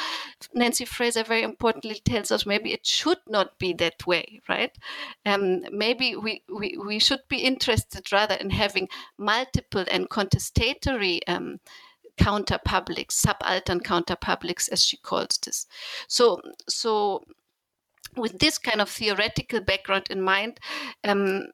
Nancy 0.55 0.85
Fraser 0.85 1.23
very 1.23 1.43
importantly 1.43 2.01
tells 2.05 2.31
us 2.31 2.47
maybe 2.47 2.73
it 2.73 2.87
should 2.87 3.19
not 3.27 3.59
be 3.59 3.73
that 3.75 4.07
way, 4.07 4.41
right? 4.49 4.77
Um, 5.25 5.65
maybe 5.71 6.17
we, 6.17 6.43
we, 6.49 6.79
we 6.79 6.99
should 6.99 7.23
be 7.29 7.39
interested 7.39 8.13
rather 8.13 8.35
in 8.35 8.51
having 8.51 8.89
multiple 9.19 9.85
and 9.91 10.09
contestatory 10.09 11.27
um, 11.27 11.61
counter 12.17 12.59
publics, 12.65 13.17
subaltern 13.17 13.81
counter 13.81 14.17
publics, 14.17 14.69
as 14.69 14.83
she 14.83 14.97
calls 14.97 15.39
this. 15.45 15.67
So, 16.09 16.41
so 16.69 17.25
with 18.17 18.39
this 18.39 18.59
kind 18.59 18.81
of 18.81 18.89
theoretical 18.89 19.61
background 19.61 20.07
in 20.11 20.23
mind, 20.23 20.59
um, 21.05 21.47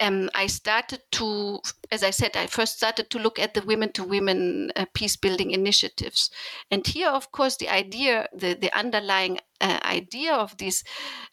um, 0.00 0.30
I 0.34 0.46
started 0.46 1.02
to, 1.12 1.60
as 1.90 2.02
I 2.02 2.10
said, 2.10 2.36
I 2.36 2.46
first 2.46 2.76
started 2.76 3.10
to 3.10 3.18
look 3.18 3.38
at 3.38 3.54
the 3.54 3.62
women 3.62 3.92
to 3.92 4.04
women 4.04 4.70
uh, 4.76 4.86
peace 4.94 5.16
building 5.16 5.50
initiatives. 5.50 6.30
And 6.70 6.86
here, 6.86 7.08
of 7.08 7.32
course, 7.32 7.56
the 7.56 7.68
idea, 7.68 8.28
the, 8.34 8.54
the 8.54 8.76
underlying 8.76 9.38
uh, 9.60 9.80
idea 9.84 10.34
of 10.34 10.56
these 10.58 10.84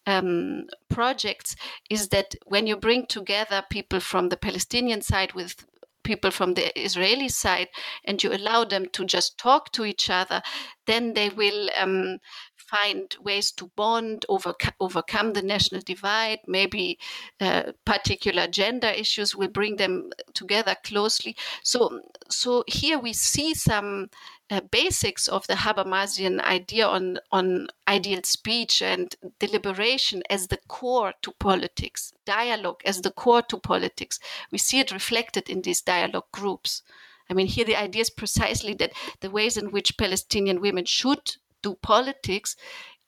um, 0.08 0.66
projects 0.90 1.56
is 1.90 2.10
that 2.10 2.36
when 2.46 2.66
you 2.66 2.76
bring 2.76 3.06
together 3.06 3.64
people 3.70 4.00
from 4.00 4.30
the 4.30 4.38
Palestinian 4.38 5.02
side 5.02 5.34
with 5.34 5.66
people 6.04 6.32
from 6.32 6.54
the 6.54 6.80
Israeli 6.80 7.28
side 7.28 7.68
and 8.06 8.24
you 8.24 8.32
allow 8.32 8.64
them 8.64 8.86
to 8.94 9.04
just 9.04 9.38
talk 9.38 9.72
to 9.74 9.84
each 9.84 10.10
other, 10.10 10.42
then 10.86 11.14
they 11.14 11.30
will 11.30 11.70
um, 11.78 12.20
find 12.68 13.16
ways 13.22 13.52
to 13.54 13.72
bond, 13.76 14.26
overcome, 14.30 14.74
overcome 14.80 15.34
the 15.34 15.42
national 15.42 15.82
divide. 15.82 16.40
Maybe 16.48 17.00
uh, 17.40 17.72
particular 17.86 18.48
gender 18.48 18.88
issues 18.88 19.36
will 19.36 19.50
bring 19.50 19.78
them 19.78 20.12
together 20.34 20.76
closely. 20.84 21.36
So, 21.64 22.02
so 22.30 22.64
here 22.68 23.00
we 23.00 23.14
see 23.14 23.54
some 23.54 24.10
uh, 24.50 24.62
basics 24.72 25.28
of 25.28 25.48
the 25.48 25.56
Habermasian 25.56 26.40
idea 26.42 26.88
on 26.88 27.18
on 27.32 27.68
ideal 27.88 28.22
speech 28.24 28.82
and 28.82 29.16
deliberation 29.40 30.22
as 30.30 30.48
the 30.48 30.60
core 30.68 31.14
to 31.22 31.32
politics, 31.40 32.14
dialogue 32.26 32.82
as 32.86 33.02
the 33.02 33.12
core 33.12 33.42
to 33.44 33.58
politics. 33.58 34.20
We 34.52 34.58
see 34.58 34.80
it 34.80 34.92
reflected 34.92 35.50
in 35.50 35.62
these 35.62 35.82
dialogue 35.82 36.32
groups. 36.32 36.84
I 37.30 37.34
mean, 37.34 37.48
here 37.48 37.66
the 37.66 37.76
idea 37.76 38.02
is 38.02 38.12
precisely 38.12 38.76
that 38.76 38.94
the 39.22 39.32
ways 39.32 39.58
in 39.58 39.72
which 39.72 39.98
Palestinian 39.98 40.62
women 40.62 40.86
should 40.86 41.38
do 41.66 41.76
politics 41.82 42.56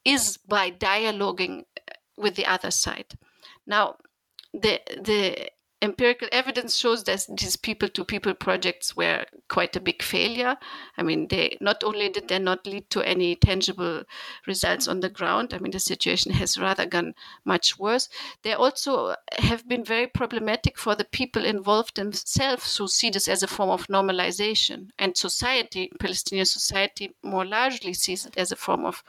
is 0.04 0.38
by 0.56 0.66
dialoguing 0.72 1.56
uh, 1.62 1.94
with 2.24 2.36
the 2.36 2.46
other 2.56 2.72
side. 2.72 3.12
Now, 3.66 3.86
the 4.54 4.76
the 5.10 5.50
empirical 5.82 6.28
evidence 6.32 6.76
shows 6.76 7.04
that 7.04 7.26
these 7.38 7.56
people 7.56 7.88
to 7.90 8.04
people 8.04 8.34
projects 8.34 8.96
were 8.96 9.26
quite 9.48 9.76
a 9.76 9.80
big 9.80 10.02
failure. 10.02 10.58
I 10.98 11.04
mean, 11.04 11.28
they 11.28 11.58
not 11.62 11.84
only 11.84 12.10
did 12.10 12.28
they 12.28 12.40
not 12.40 12.66
lead 12.66 12.90
to 12.92 13.02
any 13.02 13.36
tangible 13.36 14.04
results 14.48 14.88
on 14.88 15.02
the 15.02 15.10
ground, 15.10 15.54
I 15.54 15.60
mean, 15.60 15.72
the 15.72 15.80
situation 15.80 16.32
has 16.34 16.58
rather 16.58 16.86
gone 16.86 17.14
much 17.46 17.78
worse. 17.78 18.10
They 18.42 18.54
also 18.54 19.16
have 19.38 19.68
been 19.68 19.84
very 19.84 20.08
problematic 20.08 20.78
for 20.80 20.96
the 20.96 21.06
people 21.06 21.46
involved 21.46 21.96
themselves 21.96 22.76
who 22.78 22.88
see 22.88 23.10
this 23.12 23.28
as 23.28 23.44
a 23.44 23.48
form 23.48 23.70
of 23.70 23.88
normalization. 23.88 24.90
And 24.98 25.16
society, 25.16 25.92
Palestinian 26.00 26.46
society, 26.46 27.16
more 27.22 27.46
largely 27.46 27.94
sees 27.94 28.26
it 28.26 28.38
as 28.38 28.52
a 28.52 28.56
form 28.56 28.86
of 28.86 29.04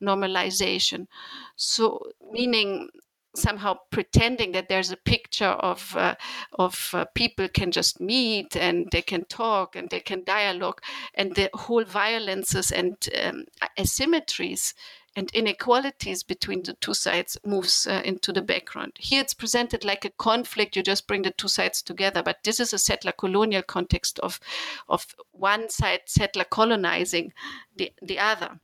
normalization. 0.00 1.08
So, 1.56 2.12
meaning 2.30 2.90
somehow 3.34 3.76
pretending 3.90 4.52
that 4.52 4.68
there's 4.68 4.90
a 4.90 4.96
picture 4.96 5.44
of 5.46 5.96
uh, 5.96 6.14
of 6.52 6.90
uh, 6.92 7.04
people 7.14 7.48
can 7.48 7.70
just 7.70 8.00
meet 8.00 8.56
and 8.56 8.88
they 8.92 9.02
can 9.02 9.24
talk 9.24 9.76
and 9.76 9.90
they 9.90 10.00
can 10.00 10.22
dialogue 10.24 10.80
and 11.14 11.34
the 11.34 11.48
whole 11.54 11.84
violences 11.84 12.70
and 12.70 13.08
um, 13.22 13.44
asymmetries 13.78 14.74
and 15.14 15.30
inequalities 15.34 16.22
between 16.22 16.62
the 16.62 16.72
two 16.74 16.94
sides 16.94 17.36
moves 17.44 17.86
uh, 17.86 18.00
into 18.04 18.32
the 18.32 18.40
background. 18.40 18.92
Here 18.98 19.20
it's 19.20 19.34
presented 19.34 19.84
like 19.84 20.04
a 20.04 20.10
conflict. 20.10 20.74
You 20.74 20.82
just 20.82 21.06
bring 21.06 21.22
the 21.22 21.30
two 21.30 21.48
sides 21.48 21.82
together, 21.82 22.22
but 22.22 22.38
this 22.44 22.60
is 22.60 22.72
a 22.72 22.78
settler 22.78 23.12
colonial 23.12 23.62
context 23.62 24.18
of 24.20 24.40
of 24.88 25.14
one 25.32 25.68
side 25.68 26.02
settler 26.06 26.44
colonizing 26.44 27.32
the 27.76 27.92
the 28.02 28.18
other 28.18 28.60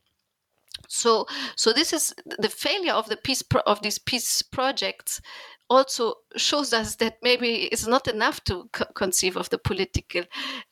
so 0.87 1.25
so 1.55 1.73
this 1.73 1.93
is 1.93 2.13
the 2.39 2.49
failure 2.49 2.93
of 2.93 3.07
the 3.09 3.17
peace 3.17 3.41
pro- 3.41 3.61
of 3.65 3.81
these 3.81 3.99
peace 3.99 4.41
projects 4.41 5.21
also 5.69 6.15
shows 6.35 6.73
us 6.73 6.95
that 6.95 7.17
maybe 7.21 7.65
it's 7.71 7.85
not 7.85 8.07
enough 8.07 8.43
to 8.43 8.67
co- 8.71 8.85
conceive 8.95 9.37
of 9.37 9.49
the 9.49 9.57
political 9.57 10.23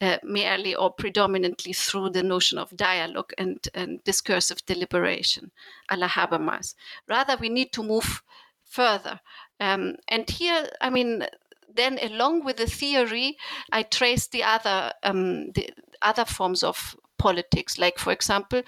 uh, 0.02 0.18
merely 0.24 0.74
or 0.74 0.92
predominantly 0.92 1.72
through 1.72 2.10
the 2.10 2.24
notion 2.24 2.58
of 2.58 2.76
dialogue 2.76 3.32
and, 3.38 3.68
and 3.76 4.04
discursive 4.04 4.66
deliberation, 4.66 5.52
a 5.90 5.98
la 5.98 6.08
Habermas. 6.08 6.74
Rather, 7.08 7.38
we 7.38 7.50
need 7.50 7.72
to 7.72 7.84
move 7.84 8.24
further. 8.66 9.20
Um, 9.60 9.96
and 10.08 10.28
here, 10.30 10.68
I 10.82 10.90
mean, 10.90 11.26
then 11.74 12.00
along 12.02 12.44
with 12.44 12.58
the 12.58 12.68
theory, 12.68 13.38
I 13.72 13.84
trace 13.84 14.28
the 14.28 14.44
other 14.44 14.94
um, 15.04 15.52
the 15.52 15.70
other 16.02 16.26
forms 16.26 16.64
of 16.64 16.96
politics, 17.18 17.78
like 17.78 18.00
for 18.00 18.12
example, 18.12 18.62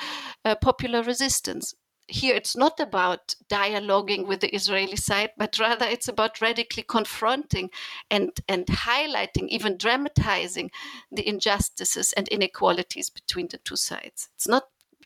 uh, 0.46 0.56
popular 0.56 1.03
resistance. 1.03 1.74
Here, 2.08 2.36
it's 2.36 2.58
not 2.58 2.79
about 2.79 3.36
dialoguing 3.50 4.25
with 4.25 4.39
the 4.39 4.53
Israeli 4.53 4.96
side, 4.96 5.29
but 5.38 5.60
rather 5.60 5.86
it's 5.86 6.08
about 6.08 6.41
radically 6.41 6.84
confronting 6.84 7.70
and 8.10 8.32
and 8.48 8.65
highlighting, 8.65 9.48
even 9.50 9.77
dramatizing, 9.77 10.72
the 11.12 11.27
injustices 11.27 12.13
and 12.13 12.27
inequalities 12.29 13.12
between 13.12 13.48
the 13.50 13.60
two 13.60 13.75
sides. 13.75 14.29
It's 14.36 14.48
not 14.48 14.63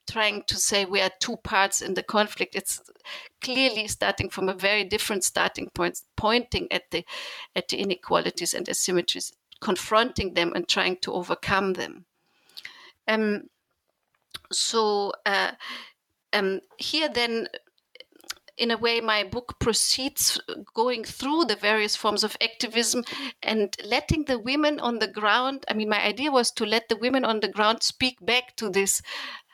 trying 0.08 0.44
to 0.44 0.56
say 0.56 0.86
we 0.86 1.02
are 1.02 1.12
two 1.20 1.38
parts 1.38 1.82
in 1.82 1.94
the 1.94 2.04
conflict. 2.04 2.56
It's 2.56 2.82
clearly 3.42 3.88
starting 3.88 4.30
from 4.30 4.50
a 4.50 4.54
very 4.54 4.84
different 4.84 5.24
starting 5.24 5.70
point, 5.74 6.02
pointing 6.16 6.72
at 6.72 6.92
the 6.92 7.06
at 7.56 7.68
the 7.70 7.78
inequalities 7.78 8.54
and 8.54 8.66
asymmetries, 8.68 9.34
confronting 9.62 10.34
them 10.34 10.54
and 10.56 10.68
trying 10.68 10.98
to 11.02 11.14
overcome 11.14 11.74
them. 11.74 12.06
Um, 13.08 13.44
so 14.52 15.14
uh, 15.26 15.52
um, 16.32 16.62
here 16.78 17.10
then 17.10 17.48
in 18.56 18.70
a 18.70 18.78
way, 18.78 19.02
my 19.02 19.24
book 19.24 19.56
proceeds 19.60 20.40
going 20.76 21.04
through 21.04 21.46
the 21.46 21.56
various 21.56 21.96
forms 21.96 22.24
of 22.24 22.38
activism 22.42 23.04
and 23.42 23.76
letting 23.84 24.26
the 24.26 24.38
women 24.38 24.80
on 24.80 25.00
the 25.00 25.08
ground. 25.08 25.66
I 25.68 25.74
mean, 25.74 25.90
my 25.90 26.04
idea 26.04 26.32
was 26.32 26.52
to 26.52 26.66
let 26.66 26.88
the 26.88 26.98
women 26.98 27.26
on 27.26 27.40
the 27.40 27.48
ground 27.48 27.82
speak 27.82 28.24
back 28.24 28.56
to 28.58 28.70
this 28.70 29.02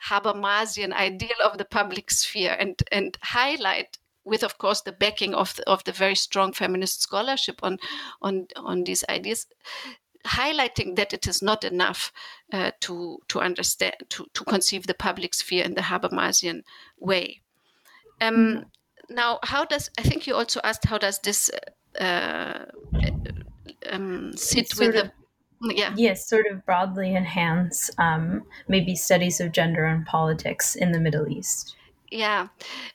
Habermasian 0.08 0.92
ideal 0.92 1.36
of 1.44 1.56
the 1.56 1.64
public 1.64 2.10
sphere 2.10 2.56
and, 2.58 2.82
and 2.92 3.16
highlight 3.22 3.96
with 4.24 4.44
of 4.44 4.58
course 4.58 4.82
the 4.82 4.92
backing 4.92 5.34
of 5.34 5.56
the, 5.56 5.68
of 5.68 5.82
the 5.84 5.92
very 5.92 6.14
strong 6.14 6.52
feminist 6.52 7.00
scholarship 7.00 7.58
on 7.62 7.78
on 8.20 8.46
on 8.54 8.84
these 8.84 9.02
ideas 9.08 9.46
highlighting 10.26 10.96
that 10.96 11.14
it 11.14 11.26
is 11.26 11.40
not 11.42 11.64
enough 11.64 12.12
uh, 12.52 12.72
to 12.80 13.18
to 13.28 13.40
understand 13.40 13.94
to, 14.08 14.26
to 14.34 14.44
conceive 14.44 14.86
the 14.86 14.94
public 14.94 15.34
sphere 15.34 15.64
in 15.64 15.74
the 15.74 15.82
Habermasian 15.82 16.62
way. 16.98 17.40
Um, 18.20 18.34
mm 18.34 18.64
now, 19.10 19.40
how 19.42 19.64
does 19.64 19.90
I 19.98 20.02
think 20.02 20.26
you 20.26 20.34
also 20.36 20.60
asked 20.62 20.84
how 20.84 20.96
does 20.96 21.18
this 21.18 21.50
uh, 21.98 22.66
um, 23.90 24.32
sit 24.36 24.72
with 24.78 24.94
the 24.94 25.12
yeah 25.62 25.92
yes 25.96 26.28
sort 26.28 26.46
of 26.46 26.64
broadly 26.64 27.14
enhance 27.14 27.90
um, 27.98 28.44
maybe 28.68 28.94
studies 28.94 29.40
of 29.40 29.52
gender 29.52 29.84
and 29.84 30.06
politics 30.06 30.76
in 30.76 30.92
the 30.92 31.00
Middle 31.00 31.28
East. 31.28 31.76
Yeah, 32.10 32.48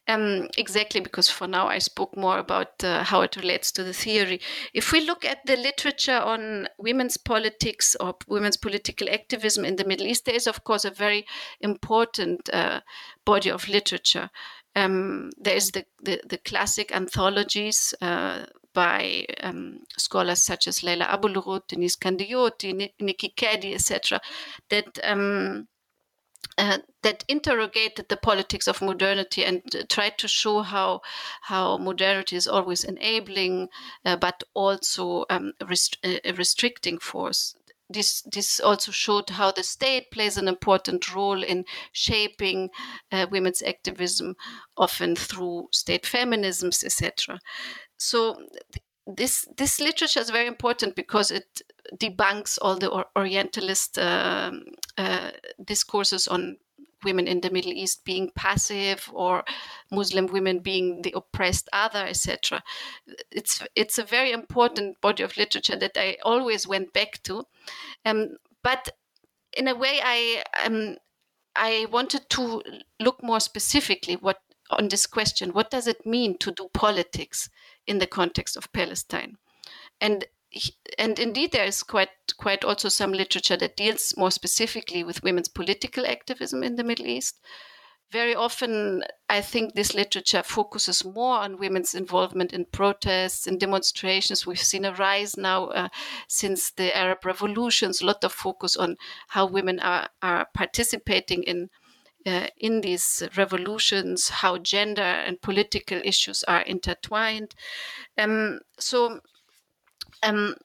um, 0.09 0.49
exactly. 0.57 0.99
Because 0.99 1.29
for 1.29 1.47
now, 1.47 1.67
I 1.67 1.77
spoke 1.77 2.17
more 2.17 2.37
about 2.37 2.83
uh, 2.83 3.03
how 3.03 3.21
it 3.21 3.37
relates 3.37 3.71
to 3.73 3.83
the 3.83 3.93
theory. 3.93 4.41
If 4.73 4.91
we 4.91 5.05
look 5.05 5.23
at 5.23 5.45
the 5.45 5.55
literature 5.55 6.19
on 6.19 6.67
women's 6.77 7.15
politics 7.15 7.95
or 7.99 8.15
women's 8.27 8.57
political 8.57 9.09
activism 9.09 9.63
in 9.63 9.77
the 9.77 9.85
Middle 9.85 10.07
East, 10.07 10.25
there 10.25 10.35
is, 10.35 10.47
of 10.47 10.65
course, 10.65 10.83
a 10.83 10.91
very 10.91 11.25
important 11.61 12.49
uh, 12.51 12.81
body 13.23 13.49
of 13.49 13.69
literature. 13.69 14.29
Um, 14.75 15.29
there 15.37 15.55
is 15.55 15.71
the, 15.71 15.85
the, 16.03 16.19
the, 16.27 16.37
classic 16.37 16.93
anthologies 16.93 17.93
uh, 18.01 18.45
by 18.73 19.25
um, 19.41 19.79
scholars 19.97 20.43
such 20.43 20.67
as 20.67 20.83
Leila 20.83 21.05
Abu-Lughod, 21.05 21.67
Denise 21.69 21.95
Kandiyoti, 21.95 22.91
Nikki 22.99 23.33
Keddie, 23.37 23.75
etc., 23.75 24.19
that 24.69 24.99
um, 25.05 25.69
uh, 26.57 26.79
that 27.03 27.23
interrogated 27.27 28.07
the 28.09 28.17
politics 28.17 28.67
of 28.67 28.81
modernity 28.81 29.43
and 29.43 29.61
uh, 29.75 29.83
tried 29.89 30.17
to 30.17 30.27
show 30.27 30.61
how 30.61 31.01
how 31.41 31.77
modernity 31.77 32.35
is 32.35 32.47
always 32.47 32.83
enabling, 32.83 33.69
uh, 34.05 34.15
but 34.15 34.43
also 34.53 35.25
um, 35.29 35.53
rest- 35.67 35.97
a 36.03 36.31
restricting 36.33 36.97
force 36.97 37.55
this 37.89 38.21
this 38.21 38.59
also 38.59 38.91
showed 38.91 39.29
how 39.29 39.51
the 39.51 39.63
state 39.63 40.09
plays 40.11 40.37
an 40.37 40.47
important 40.47 41.13
role 41.13 41.43
in 41.43 41.65
shaping 41.91 42.69
uh, 43.11 43.27
women's 43.29 43.61
activism, 43.61 44.35
often 44.75 45.15
through 45.15 45.67
state 45.71 46.03
feminisms, 46.03 46.83
etc. 46.83 47.39
So 47.97 48.37
this 49.07 49.47
this 49.57 49.79
literature 49.79 50.19
is 50.19 50.29
very 50.29 50.47
important 50.47 50.95
because 50.95 51.31
it 51.31 51.61
debunks 51.97 52.57
all 52.61 52.75
the 52.75 53.05
Orientalist 53.15 53.97
uh, 53.97 54.51
uh, 54.97 55.31
discourses 55.63 56.27
on 56.27 56.57
women 57.03 57.27
in 57.27 57.41
the 57.41 57.51
Middle 57.51 57.71
East 57.71 58.03
being 58.03 58.31
passive 58.35 59.09
or 59.13 59.43
Muslim 59.91 60.25
women 60.25 60.59
being 60.59 61.03
the 61.03 61.13
oppressed 61.15 61.69
other, 61.71 62.05
etc. 62.05 62.63
It's 63.31 63.63
it's 63.75 63.97
a 63.97 64.03
very 64.03 64.31
important 64.31 64.99
body 65.01 65.23
of 65.23 65.37
literature 65.37 65.75
that 65.77 65.97
I 65.97 66.17
always 66.23 66.67
went 66.67 66.91
back 66.93 67.21
to, 67.23 67.45
um, 68.05 68.37
but 68.63 68.89
in 69.55 69.67
a 69.67 69.75
way, 69.75 70.01
I 70.03 70.43
um, 70.65 70.97
I 71.55 71.87
wanted 71.91 72.29
to 72.31 72.61
look 72.99 73.23
more 73.23 73.39
specifically 73.39 74.15
what 74.15 74.39
on 74.69 74.87
this 74.87 75.05
question: 75.05 75.51
what 75.51 75.71
does 75.71 75.87
it 75.87 76.05
mean 76.05 76.37
to 76.39 76.51
do 76.51 76.69
politics 76.73 77.49
in 77.87 77.99
the 77.99 78.07
context 78.07 78.57
of 78.57 78.71
Palestine? 78.73 79.37
And 80.01 80.25
and 80.97 81.19
indeed 81.19 81.51
there 81.51 81.65
is 81.65 81.83
quite 81.83 82.09
quite 82.37 82.63
also 82.63 82.89
some 82.89 83.11
literature 83.11 83.57
that 83.57 83.77
deals 83.77 84.15
more 84.17 84.31
specifically 84.31 85.03
with 85.03 85.23
women's 85.23 85.49
political 85.49 86.05
activism 86.05 86.63
in 86.63 86.75
the 86.75 86.83
Middle 86.83 87.07
East. 87.07 87.39
Very 88.11 88.35
often, 88.35 89.03
I 89.27 89.41
think 89.41 89.73
this 89.73 89.95
literature 89.95 90.43
focuses 90.43 91.03
more 91.03 91.39
on 91.39 91.57
women's 91.57 91.95
involvement 91.95 92.53
in 92.53 92.65
protests 92.65 93.47
and 93.47 93.59
demonstrations. 93.59 94.45
We've 94.45 94.59
seen 94.59 94.85
a 94.85 94.93
rise 94.93 95.35
now 95.35 95.65
uh, 95.65 95.89
since 96.27 96.71
the 96.71 96.95
Arab 96.95 97.25
revolutions, 97.25 98.01
a 98.01 98.05
lot 98.05 98.23
of 98.23 98.31
focus 98.31 98.77
on 98.77 98.97
how 99.29 99.47
women 99.47 99.79
are, 99.79 100.09
are 100.21 100.47
participating 100.53 101.43
in 101.43 101.69
uh, 102.25 102.47
in 102.57 102.81
these 102.81 103.23
revolutions, 103.37 104.29
how 104.29 104.57
gender 104.57 105.01
and 105.01 105.41
political 105.41 106.01
issues 106.03 106.43
are 106.43 106.61
intertwined. 106.61 107.53
Um, 108.17 108.59
so 108.79 109.19
um, 110.23 110.55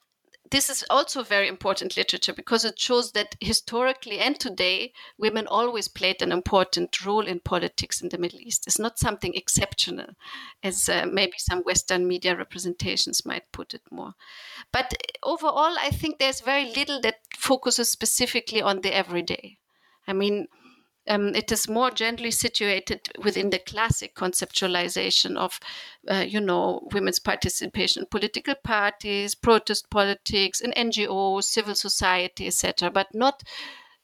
this 0.51 0.69
is 0.69 0.85
also 0.91 1.23
very 1.23 1.47
important 1.47 1.97
literature 1.97 2.33
because 2.33 2.65
it 2.65 2.79
shows 2.79 3.13
that 3.13 3.37
historically 3.41 4.19
and 4.19 4.39
today 4.39 4.93
women 5.17 5.47
always 5.47 5.87
played 5.87 6.23
an 6.23 6.33
important 6.33 7.05
role 7.05 7.27
in 7.27 7.39
politics 7.41 8.01
in 8.01 8.09
the 8.09 8.19
middle 8.19 8.41
east. 8.41 8.67
It's 8.67 8.79
not 8.79 8.99
something 8.99 9.35
exceptional 9.35 10.09
as 10.63 10.89
uh, 10.89 11.07
maybe 11.11 11.35
some 11.39 11.61
western 11.61 12.09
media 12.09 12.37
representations 12.37 13.25
might 13.25 13.53
put 13.53 13.75
it 13.75 13.83
more. 13.91 14.15
But 14.73 14.95
overall 15.23 15.77
i 15.79 15.91
think 15.91 16.19
there's 16.19 16.41
very 16.41 16.65
little 16.75 17.01
that 17.03 17.21
focuses 17.37 17.91
specifically 17.91 18.61
on 18.61 18.81
the 18.81 18.95
everyday. 18.95 19.59
I 20.09 20.15
mean 20.15 20.49
um, 21.11 21.35
it 21.35 21.51
is 21.51 21.69
more 21.69 21.91
gently 21.91 22.31
situated 22.31 23.11
within 23.25 23.51
the 23.51 23.59
classic 23.59 24.15
conceptualization 24.15 25.37
of, 25.37 25.59
uh, 26.09 26.25
you 26.27 26.41
know, 26.41 26.89
women's 26.93 27.19
participation 27.19 28.03
in 28.03 28.07
political 28.07 28.55
parties, 28.55 29.35
protest 29.35 29.91
politics, 29.91 30.61
in 30.61 30.71
NGOs, 30.73 31.45
civil 31.45 31.75
society, 31.75 32.47
etc. 32.47 32.91
But 32.93 33.09
not, 33.13 33.43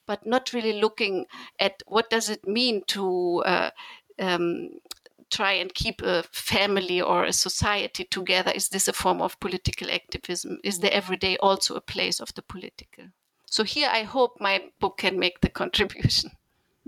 but 0.05 0.25
not 0.25 0.51
really 0.51 0.73
looking 0.73 1.25
at 1.59 1.81
what 1.87 2.09
does 2.09 2.29
it 2.29 2.45
mean 2.45 2.83
to. 2.87 3.43
Uh, 3.45 3.69
um, 4.19 4.71
try 5.29 5.51
and 5.51 5.73
keep 5.73 6.01
a 6.01 6.23
family 6.31 7.01
or 7.01 7.25
a 7.25 7.33
society 7.33 8.05
together? 8.05 8.49
Is 8.55 8.69
this 8.69 8.87
a 8.87 8.93
form 8.93 9.21
of 9.21 9.37
political 9.41 9.91
activism? 9.91 10.57
Is 10.63 10.79
the 10.79 10.95
everyday 10.95 11.35
also 11.37 11.75
a 11.75 11.81
place 11.81 12.21
of 12.21 12.33
the 12.33 12.41
political? 12.41 13.07
So 13.45 13.65
here 13.65 13.89
I 13.91 14.03
hope 14.03 14.39
my 14.39 14.63
book 14.79 14.99
can 14.99 15.19
make 15.19 15.41
the 15.41 15.49
contribution. 15.61 16.31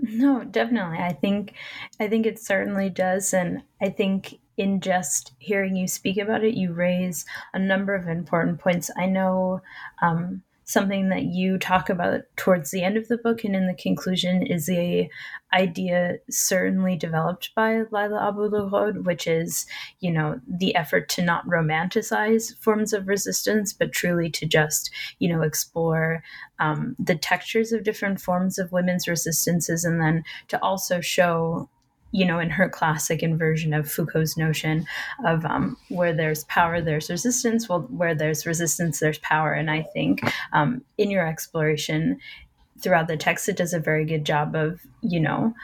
No, 0.02 0.44
definitely. 0.44 0.98
I 0.98 1.12
think 1.12 1.54
I 2.00 2.08
think 2.08 2.26
it 2.26 2.38
certainly 2.38 2.88
does 2.90 3.32
and 3.34 3.62
I 3.80 3.90
think 3.90 4.40
in 4.56 4.80
just 4.80 5.32
hearing 5.38 5.76
you 5.76 5.86
speak 5.88 6.18
about 6.18 6.44
it, 6.44 6.54
you 6.54 6.72
raise 6.72 7.24
a 7.54 7.58
number 7.58 7.94
of 7.94 8.08
important 8.08 8.58
points. 8.58 8.90
I 8.96 9.06
know 9.06 9.62
um, 10.02 10.42
something 10.70 11.08
that 11.08 11.24
you 11.24 11.58
talk 11.58 11.90
about 11.90 12.20
towards 12.36 12.70
the 12.70 12.82
end 12.82 12.96
of 12.96 13.08
the 13.08 13.18
book 13.18 13.42
and 13.42 13.56
in 13.56 13.66
the 13.66 13.74
conclusion 13.74 14.46
is 14.46 14.66
the 14.66 15.08
idea 15.52 16.18
certainly 16.30 16.96
developed 16.96 17.52
by 17.56 17.82
Leila 17.90 18.28
Abu-Lughod, 18.28 19.04
which 19.04 19.26
is, 19.26 19.66
you 19.98 20.12
know, 20.12 20.40
the 20.46 20.74
effort 20.76 21.08
to 21.08 21.22
not 21.22 21.44
romanticize 21.46 22.56
forms 22.58 22.92
of 22.92 23.08
resistance, 23.08 23.72
but 23.72 23.90
truly 23.90 24.30
to 24.30 24.46
just, 24.46 24.90
you 25.18 25.28
know, 25.28 25.42
explore 25.42 26.22
um, 26.60 26.94
the 27.00 27.16
textures 27.16 27.72
of 27.72 27.82
different 27.82 28.20
forms 28.20 28.56
of 28.56 28.70
women's 28.70 29.08
resistances 29.08 29.84
and 29.84 30.00
then 30.00 30.22
to 30.46 30.62
also 30.62 31.00
show 31.00 31.68
you 32.12 32.24
know, 32.24 32.38
in 32.38 32.50
her 32.50 32.68
classic 32.68 33.22
inversion 33.22 33.72
of 33.72 33.90
Foucault's 33.90 34.36
notion 34.36 34.86
of 35.24 35.44
um, 35.44 35.76
where 35.88 36.12
there's 36.12 36.44
power, 36.44 36.80
there's 36.80 37.10
resistance. 37.10 37.68
Well, 37.68 37.82
where 37.82 38.14
there's 38.14 38.46
resistance, 38.46 38.98
there's 39.00 39.18
power. 39.18 39.52
And 39.52 39.70
I 39.70 39.82
think 39.92 40.20
um, 40.52 40.82
in 40.98 41.10
your 41.10 41.26
exploration 41.26 42.18
throughout 42.80 43.08
the 43.08 43.16
text, 43.16 43.48
it 43.48 43.56
does 43.56 43.72
a 43.72 43.78
very 43.78 44.04
good 44.04 44.24
job 44.24 44.54
of, 44.54 44.80
you 45.02 45.20
know, 45.20 45.54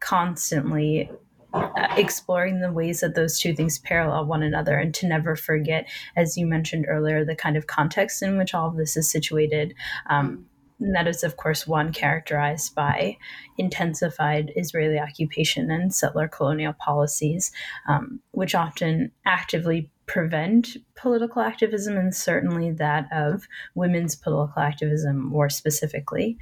constantly 0.00 1.10
uh, 1.54 1.70
exploring 1.96 2.60
the 2.60 2.72
ways 2.72 3.00
that 3.00 3.14
those 3.14 3.38
two 3.38 3.54
things 3.54 3.78
parallel 3.78 4.26
one 4.26 4.42
another 4.42 4.76
and 4.76 4.92
to 4.94 5.06
never 5.06 5.34
forget, 5.34 5.88
as 6.14 6.36
you 6.36 6.46
mentioned 6.46 6.84
earlier, 6.88 7.24
the 7.24 7.34
kind 7.34 7.56
of 7.56 7.66
context 7.66 8.22
in 8.22 8.36
which 8.36 8.52
all 8.52 8.68
of 8.68 8.76
this 8.76 8.96
is 8.96 9.10
situated. 9.10 9.74
Um, 10.10 10.44
and 10.78 10.94
that 10.94 11.06
is, 11.06 11.24
of 11.24 11.36
course, 11.36 11.66
one 11.66 11.92
characterized 11.92 12.74
by 12.74 13.16
intensified 13.56 14.52
Israeli 14.56 14.98
occupation 14.98 15.70
and 15.70 15.94
settler 15.94 16.28
colonial 16.28 16.74
policies, 16.74 17.50
um, 17.88 18.20
which 18.32 18.54
often 18.54 19.10
actively 19.24 19.90
prevent 20.06 20.76
political 20.94 21.42
activism 21.42 21.96
and 21.96 22.14
certainly 22.14 22.70
that 22.70 23.08
of 23.12 23.48
women's 23.74 24.14
political 24.14 24.62
activism 24.62 25.18
more 25.18 25.48
specifically. 25.48 26.36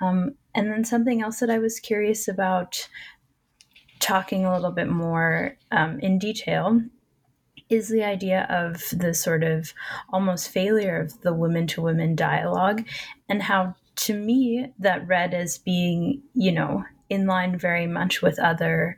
Um, 0.00 0.34
and 0.54 0.70
then 0.70 0.84
something 0.84 1.22
else 1.22 1.40
that 1.40 1.50
I 1.50 1.58
was 1.58 1.80
curious 1.80 2.28
about 2.28 2.88
talking 4.00 4.44
a 4.44 4.52
little 4.52 4.72
bit 4.72 4.88
more 4.88 5.56
um, 5.70 5.98
in 6.00 6.18
detail 6.18 6.82
is 7.68 7.88
the 7.88 8.04
idea 8.04 8.46
of 8.48 8.82
the 8.96 9.12
sort 9.12 9.42
of 9.42 9.72
almost 10.12 10.50
failure 10.50 11.00
of 11.00 11.20
the 11.22 11.34
women 11.34 11.66
to 11.66 11.82
women 11.82 12.14
dialogue 12.14 12.86
and 13.28 13.42
how 13.42 13.74
to 13.96 14.14
me 14.14 14.72
that 14.78 15.06
read 15.06 15.34
as 15.34 15.58
being 15.58 16.22
you 16.34 16.52
know 16.52 16.84
in 17.08 17.26
line 17.26 17.58
very 17.58 17.86
much 17.86 18.22
with 18.22 18.38
other 18.38 18.96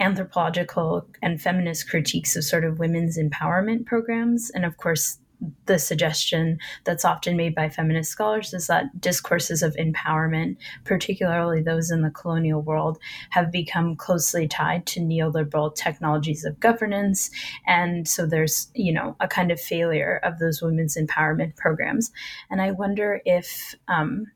anthropological 0.00 1.06
and 1.22 1.40
feminist 1.40 1.88
critiques 1.88 2.36
of 2.36 2.44
sort 2.44 2.64
of 2.64 2.78
women's 2.78 3.18
empowerment 3.18 3.86
programs. 3.86 4.50
And 4.50 4.64
of 4.64 4.76
course 4.76 5.18
the 5.66 5.78
suggestion 5.78 6.58
that's 6.84 7.04
often 7.04 7.36
made 7.36 7.54
by 7.54 7.68
feminist 7.68 8.10
scholars 8.10 8.54
is 8.54 8.66
that 8.66 9.00
discourses 9.00 9.62
of 9.62 9.74
empowerment, 9.76 10.56
particularly 10.84 11.62
those 11.62 11.90
in 11.90 12.02
the 12.02 12.10
colonial 12.10 12.62
world, 12.62 12.98
have 13.30 13.50
become 13.50 13.96
closely 13.96 14.48
tied 14.48 14.86
to 14.86 15.00
neoliberal 15.00 15.74
technologies 15.74 16.44
of 16.44 16.60
governance. 16.60 17.30
And 17.66 18.08
so 18.08 18.26
there's, 18.26 18.70
you 18.74 18.92
know, 18.92 19.16
a 19.20 19.28
kind 19.28 19.50
of 19.50 19.60
failure 19.60 20.20
of 20.22 20.38
those 20.38 20.62
women's 20.62 20.96
empowerment 20.96 21.56
programs. 21.56 22.10
And 22.50 22.62
I 22.62 22.70
wonder 22.70 23.20
if, 23.24 23.74
um, 23.88 24.26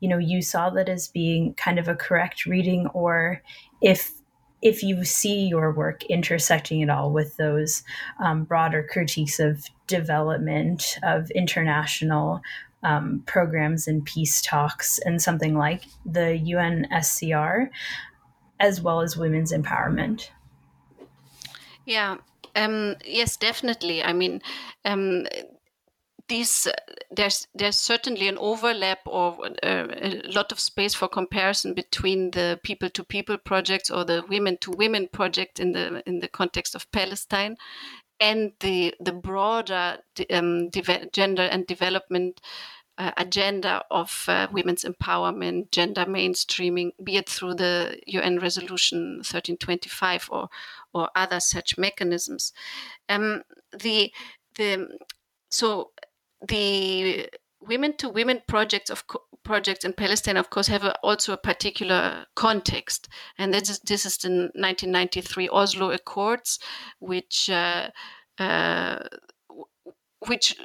you 0.00 0.08
know, 0.08 0.18
you 0.18 0.42
saw 0.42 0.70
that 0.70 0.88
as 0.88 1.08
being 1.08 1.54
kind 1.54 1.78
of 1.78 1.88
a 1.88 1.94
correct 1.94 2.46
reading 2.46 2.86
or 2.88 3.42
if 3.82 4.12
if 4.66 4.82
you 4.82 5.04
see 5.04 5.46
your 5.46 5.70
work 5.70 6.04
intersecting 6.06 6.82
at 6.82 6.90
all 6.90 7.12
with 7.12 7.36
those 7.36 7.84
um, 8.18 8.42
broader 8.42 8.84
critiques 8.90 9.38
of 9.38 9.64
development 9.86 10.98
of 11.04 11.30
international 11.30 12.42
um, 12.82 13.22
programs 13.26 13.86
and 13.86 14.04
peace 14.04 14.42
talks 14.42 14.98
and 14.98 15.22
something 15.22 15.54
like 15.54 15.84
the 16.04 16.42
UNSCR, 16.44 17.68
as 18.58 18.80
well 18.80 19.00
as 19.00 19.16
women's 19.16 19.52
empowerment. 19.52 20.30
Yeah, 21.84 22.16
um, 22.56 22.96
yes, 23.04 23.36
definitely. 23.36 24.02
I 24.02 24.12
mean, 24.12 24.42
um, 24.84 25.26
these 26.28 26.68
there's 27.10 27.46
there's 27.54 27.76
certainly 27.76 28.28
an 28.28 28.38
overlap 28.38 29.00
or 29.06 29.38
uh, 29.62 29.86
a 30.02 30.22
lot 30.32 30.52
of 30.52 30.60
space 30.60 30.94
for 30.94 31.08
comparison 31.08 31.74
between 31.74 32.30
the 32.32 32.58
people 32.62 32.90
to 32.90 33.04
people 33.04 33.38
projects 33.38 33.90
or 33.90 34.04
the 34.04 34.24
women 34.28 34.56
to 34.58 34.70
women 34.72 35.08
project 35.08 35.60
in 35.60 35.72
the 35.72 36.02
in 36.06 36.20
the 36.20 36.28
context 36.28 36.74
of 36.74 36.90
Palestine 36.90 37.56
and 38.20 38.52
the 38.60 38.94
the 39.00 39.12
broader 39.12 39.98
um, 40.30 40.70
gender 41.12 41.42
and 41.42 41.66
development 41.66 42.40
uh, 42.98 43.12
agenda 43.18 43.84
of 43.90 44.24
uh, 44.28 44.46
women's 44.50 44.84
empowerment, 44.84 45.70
gender 45.70 46.06
mainstreaming, 46.06 46.92
be 47.02 47.16
it 47.16 47.28
through 47.28 47.54
the 47.54 47.98
UN 48.06 48.38
Resolution 48.38 49.16
1325 49.16 50.28
or 50.30 50.48
or 50.94 51.10
other 51.14 51.40
such 51.40 51.76
mechanisms. 51.76 52.52
Um, 53.08 53.42
the 53.78 54.12
the 54.54 54.98
so 55.50 55.90
the 56.46 57.28
women 57.60 57.96
to 57.98 58.08
women 58.08 58.42
projects 58.46 58.90
of 58.90 59.06
co- 59.06 59.22
projects 59.44 59.84
in 59.84 59.92
Palestine, 59.92 60.36
of 60.36 60.50
course, 60.50 60.66
have 60.66 60.84
a, 60.84 60.98
also 61.00 61.32
a 61.32 61.38
particular 61.38 62.26
context, 62.34 63.08
and 63.38 63.54
this 63.54 63.70
is, 63.70 63.78
this 63.80 64.06
is 64.06 64.16
the 64.18 64.28
1993 64.28 65.48
Oslo 65.48 65.90
Accords, 65.90 66.58
which 66.98 67.48
uh, 67.50 67.90
uh, 68.38 68.98
which 70.26 70.56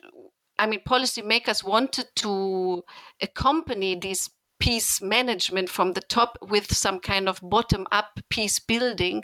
I 0.57 0.67
mean, 0.67 0.81
policymakers 0.87 1.63
wanted 1.63 2.07
to 2.17 2.83
accompany 3.21 3.99
these 3.99 4.29
peace 4.61 5.01
management 5.01 5.69
from 5.69 5.93
the 5.93 6.01
top 6.01 6.37
with 6.39 6.71
some 6.71 6.99
kind 6.99 7.27
of 7.27 7.39
bottom 7.41 7.87
up 7.91 8.19
peace 8.29 8.59
building 8.59 9.23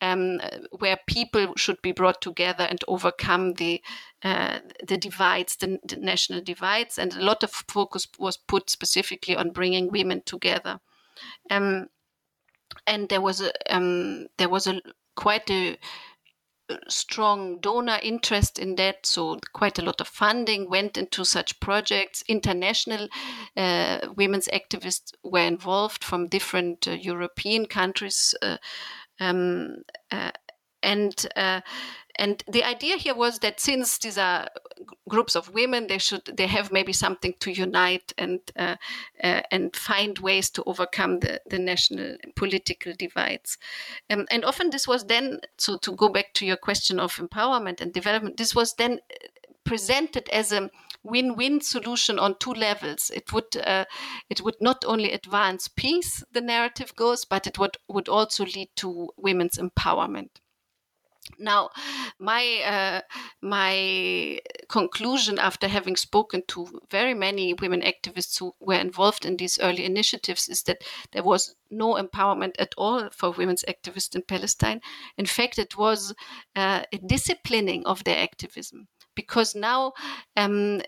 um, 0.00 0.40
where 0.78 0.98
people 1.06 1.52
should 1.56 1.80
be 1.82 1.92
brought 1.92 2.22
together 2.22 2.64
and 2.64 2.82
overcome 2.88 3.52
the 3.54 3.82
uh, 4.24 4.58
the 4.84 4.96
divides 4.96 5.56
the, 5.56 5.78
the, 5.86 5.96
national 5.96 6.40
divides. 6.40 6.98
And 6.98 7.14
a 7.14 7.22
lot 7.22 7.44
of 7.44 7.50
focus 7.50 8.08
was 8.18 8.38
put 8.38 8.70
specifically 8.70 9.36
on 9.36 9.50
bringing 9.50 9.92
women 9.92 10.22
together. 10.24 10.80
Um, 11.50 11.88
and 12.86 13.10
there 13.10 13.20
was 13.20 13.42
a 13.42 13.52
um, 13.70 14.26
there 14.38 14.48
was 14.48 14.66
a 14.66 14.80
quite 15.14 15.50
a 15.50 15.76
strong 16.88 17.58
donor 17.60 17.98
interest 18.02 18.58
in 18.58 18.76
that. 18.76 19.06
So 19.06 19.38
quite 19.52 19.78
a 19.78 19.82
lot 19.82 20.00
of 20.00 20.08
funding 20.08 20.68
went 20.68 20.96
into 20.96 21.24
such 21.24 21.60
projects. 21.60 22.22
International 22.28 23.08
uh, 23.56 24.00
women's 24.16 24.48
activists 24.48 25.12
were 25.22 25.46
involved 25.46 26.04
from 26.04 26.28
different 26.28 26.86
uh, 26.86 26.92
European 26.92 27.66
countries. 27.66 28.34
Uh, 28.42 28.58
um, 29.20 29.76
uh, 30.10 30.30
and 30.82 31.26
uh, 31.36 31.60
and 32.18 32.42
the 32.48 32.64
idea 32.64 32.96
here 32.96 33.14
was 33.14 33.38
that 33.38 33.60
since 33.60 33.96
these 33.98 34.18
are 34.18 34.48
groups 35.08 35.36
of 35.36 35.54
women, 35.54 35.86
they 35.86 35.98
should 35.98 36.24
they 36.24 36.48
have 36.48 36.72
maybe 36.72 36.92
something 36.92 37.34
to 37.38 37.52
unite 37.52 38.12
and 38.18 38.40
uh, 38.56 38.76
uh, 39.22 39.42
and 39.52 39.74
find 39.76 40.18
ways 40.18 40.50
to 40.50 40.64
overcome 40.64 41.20
the, 41.20 41.40
the 41.48 41.60
national 41.60 42.16
political 42.34 42.92
divides. 42.98 43.56
Um, 44.10 44.26
and 44.30 44.44
often 44.44 44.70
this 44.70 44.88
was 44.88 45.04
then 45.04 45.40
so 45.58 45.78
to 45.78 45.92
go 45.92 46.08
back 46.08 46.34
to 46.34 46.46
your 46.46 46.56
question 46.56 46.98
of 46.98 47.16
empowerment 47.16 47.80
and 47.80 47.92
development. 47.92 48.36
This 48.36 48.54
was 48.54 48.74
then 48.74 48.94
uh, 48.94 49.14
presented 49.64 50.28
as 50.30 50.50
a 50.50 50.70
win-win 51.04 51.60
solution 51.60 52.18
on 52.18 52.34
two 52.40 52.52
levels. 52.52 53.10
It 53.14 53.32
would 53.32 53.56
uh, 53.56 53.84
it 54.28 54.40
would 54.40 54.56
not 54.60 54.84
only 54.84 55.12
advance 55.12 55.68
peace, 55.68 56.24
the 56.32 56.40
narrative 56.40 56.96
goes, 56.96 57.24
but 57.24 57.46
it 57.46 57.60
would 57.60 57.76
would 57.88 58.08
also 58.08 58.44
lead 58.44 58.70
to 58.76 59.10
women's 59.16 59.56
empowerment. 59.56 60.30
Now, 61.38 61.70
my 62.18 62.42
uh, 62.64 63.00
my 63.42 64.40
conclusion 64.68 65.38
after 65.38 65.68
having 65.68 65.96
spoken 65.96 66.42
to 66.48 66.80
very 66.90 67.14
many 67.14 67.54
women 67.54 67.82
activists 67.82 68.38
who 68.38 68.54
were 68.60 68.74
involved 68.80 69.24
in 69.24 69.36
these 69.36 69.58
early 69.60 69.84
initiatives 69.84 70.48
is 70.48 70.62
that 70.64 70.82
there 71.12 71.22
was 71.22 71.54
no 71.70 71.94
empowerment 71.94 72.54
at 72.58 72.74
all 72.76 73.10
for 73.10 73.30
women's 73.30 73.64
activists 73.68 74.14
in 74.14 74.22
Palestine. 74.22 74.80
In 75.16 75.26
fact, 75.26 75.58
it 75.58 75.76
was 75.76 76.14
uh, 76.56 76.82
a 76.92 76.98
disciplining 76.98 77.86
of 77.86 78.04
their 78.04 78.18
activism 78.18 78.88
because 79.14 79.54
now 79.54 79.92
um, 80.36 80.80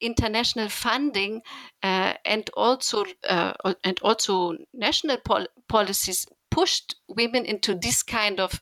international 0.00 0.68
funding 0.68 1.40
uh, 1.82 2.14
and 2.24 2.50
also 2.56 3.04
uh, 3.28 3.52
and 3.84 3.98
also 4.02 4.56
national 4.74 5.18
pol- 5.24 5.46
policies 5.68 6.26
pushed 6.58 6.96
women 7.06 7.44
into 7.44 7.72
this 7.72 8.02
kind 8.02 8.40
of 8.40 8.60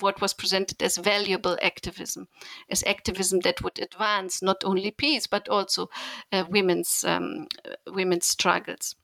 what 0.00 0.20
was 0.20 0.34
presented 0.34 0.82
as 0.82 0.98
valuable 0.98 1.56
activism, 1.62 2.28
as 2.68 2.84
activism 2.84 3.40
that 3.40 3.62
would 3.62 3.78
advance 3.78 4.42
not 4.42 4.62
only 4.64 4.90
peace 4.90 5.26
but 5.26 5.48
also 5.48 5.88
uh, 6.30 6.44
women's 6.50 7.04
um, 7.04 7.46
women's 7.86 8.26
struggles, 8.26 8.96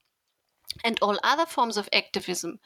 and 0.85 0.99
all 1.01 1.19
other 1.23 1.47
forms 1.47 1.79
of 1.79 1.89
activism. 1.91 2.59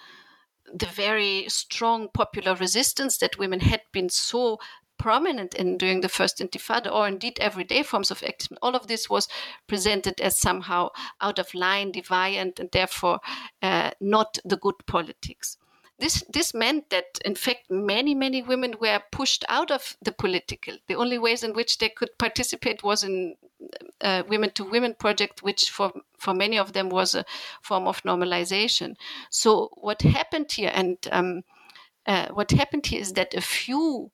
The 0.75 0.87
very 0.87 1.45
strong 1.49 2.09
popular 2.13 2.57
resistance 2.57 3.17
that 3.19 3.39
women 3.39 3.61
had 3.61 3.83
been 3.93 4.09
so 4.09 4.59
prominent 4.99 5.55
in 5.55 5.79
during 5.79 6.01
the 6.01 6.09
first 6.09 6.41
intifada 6.41 6.93
or 6.93 7.07
indeed 7.07 7.39
everyday 7.39 7.85
forms 7.85 8.11
of 8.11 8.25
activism 8.25 8.59
all 8.63 8.75
of 8.75 8.89
this 8.89 9.09
was 9.09 9.29
presented 9.69 10.21
as 10.21 10.37
somehow 10.37 10.89
out 11.21 11.39
of 11.39 11.55
line 11.55 11.93
deviant 11.93 12.59
and 12.59 12.69
therefore 12.73 13.21
uh, 13.63 13.93
not 14.01 14.39
the 14.45 14.57
good 14.57 14.75
politics 14.87 15.57
this 15.99 16.25
this 16.33 16.55
meant 16.55 16.91
that 16.91 17.19
in 17.25 17.35
fact 17.35 17.71
many 17.71 18.15
many 18.15 18.43
women 18.43 18.75
were 18.81 19.01
pushed 19.11 19.45
out 19.49 19.71
of 19.71 19.97
the 20.01 20.13
political. 20.13 20.77
The 20.87 20.95
only 20.95 21.19
ways 21.19 21.43
in 21.43 21.55
which 21.55 21.79
they 21.79 21.89
could 21.89 22.17
participate 22.19 22.83
was 22.83 23.03
in 23.03 23.35
uh, 24.01 24.23
women 24.29 24.51
to 24.51 24.65
women 24.65 24.95
project 24.95 25.43
which 25.43 25.71
for 25.71 25.93
for 26.19 26.35
many 26.35 26.59
of 26.59 26.73
them 26.73 26.89
was 26.89 27.15
a 27.15 27.25
form 27.63 27.87
of 27.87 28.03
normalization. 28.03 28.97
So 29.31 29.71
what 29.75 30.03
happened 30.03 30.53
here 30.53 30.71
and 30.73 30.97
um, 31.11 31.43
uh, 32.07 32.29
what 32.29 32.51
happened 32.53 32.87
here 32.87 33.01
is 33.01 33.13
that 33.15 33.35
a 33.35 33.41
few 33.41 34.11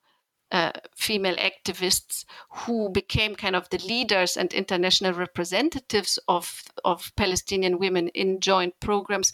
uh, 0.54 0.70
female 0.94 1.36
activists 1.36 2.24
who 2.48 2.88
became 2.90 3.34
kind 3.34 3.56
of 3.56 3.68
the 3.70 3.78
leaders 3.78 4.36
and 4.36 4.52
international 4.52 5.12
representatives 5.12 6.18
of, 6.28 6.62
of 6.84 7.12
Palestinian 7.16 7.78
women 7.78 8.08
in 8.08 8.40
joint 8.40 8.74
programs 8.78 9.32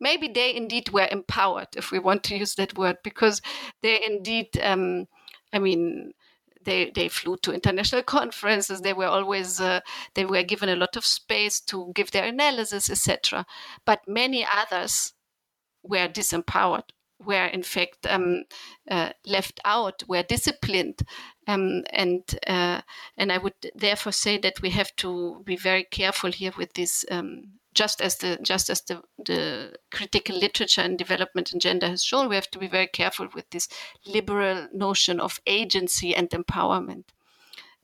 maybe 0.00 0.28
they 0.28 0.54
indeed 0.54 0.90
were 0.90 1.08
empowered, 1.10 1.68
if 1.76 1.90
we 1.90 1.98
want 1.98 2.22
to 2.24 2.36
use 2.36 2.54
that 2.56 2.76
word, 2.76 2.96
because 3.02 3.40
they 3.82 4.00
indeed, 4.04 4.58
um, 4.62 5.06
I 5.52 5.58
mean, 5.58 6.12
they, 6.64 6.90
they 6.94 7.08
flew 7.08 7.36
to 7.38 7.52
international 7.52 8.02
conferences. 8.02 8.80
They 8.80 8.92
were 8.92 9.06
always 9.06 9.60
uh, 9.60 9.80
they 10.14 10.24
were 10.24 10.42
given 10.42 10.68
a 10.68 10.76
lot 10.76 10.96
of 10.96 11.04
space 11.04 11.60
to 11.62 11.92
give 11.94 12.10
their 12.10 12.24
analysis, 12.24 12.90
etc. 12.90 13.46
But 13.84 14.00
many 14.06 14.46
others 14.46 15.14
were 15.82 16.08
disempowered, 16.08 16.90
were 17.24 17.46
in 17.46 17.62
fact 17.62 18.06
um, 18.08 18.44
uh, 18.90 19.10
left 19.26 19.60
out, 19.64 20.02
were 20.08 20.22
disciplined, 20.22 21.00
um, 21.46 21.84
and 21.90 22.22
uh, 22.46 22.82
and 23.16 23.32
I 23.32 23.38
would 23.38 23.54
therefore 23.74 24.12
say 24.12 24.38
that 24.38 24.60
we 24.60 24.70
have 24.70 24.94
to 24.96 25.42
be 25.44 25.56
very 25.56 25.84
careful 25.84 26.30
here 26.32 26.52
with 26.56 26.74
this. 26.74 27.04
Um, 27.10 27.58
just 27.78 28.00
as 28.00 28.16
the 28.16 28.36
just 28.42 28.70
as 28.70 28.80
the, 28.80 29.00
the 29.24 29.72
critical 29.92 30.36
literature 30.36 30.80
and 30.80 30.98
development 30.98 31.52
in 31.52 31.60
gender 31.60 31.86
has 31.86 32.02
shown, 32.02 32.28
we 32.28 32.34
have 32.34 32.50
to 32.50 32.58
be 32.58 32.66
very 32.66 32.88
careful 32.88 33.28
with 33.34 33.48
this 33.50 33.68
liberal 34.04 34.66
notion 34.72 35.20
of 35.20 35.40
agency 35.46 36.12
and 36.16 36.28
empowerment. 36.30 37.04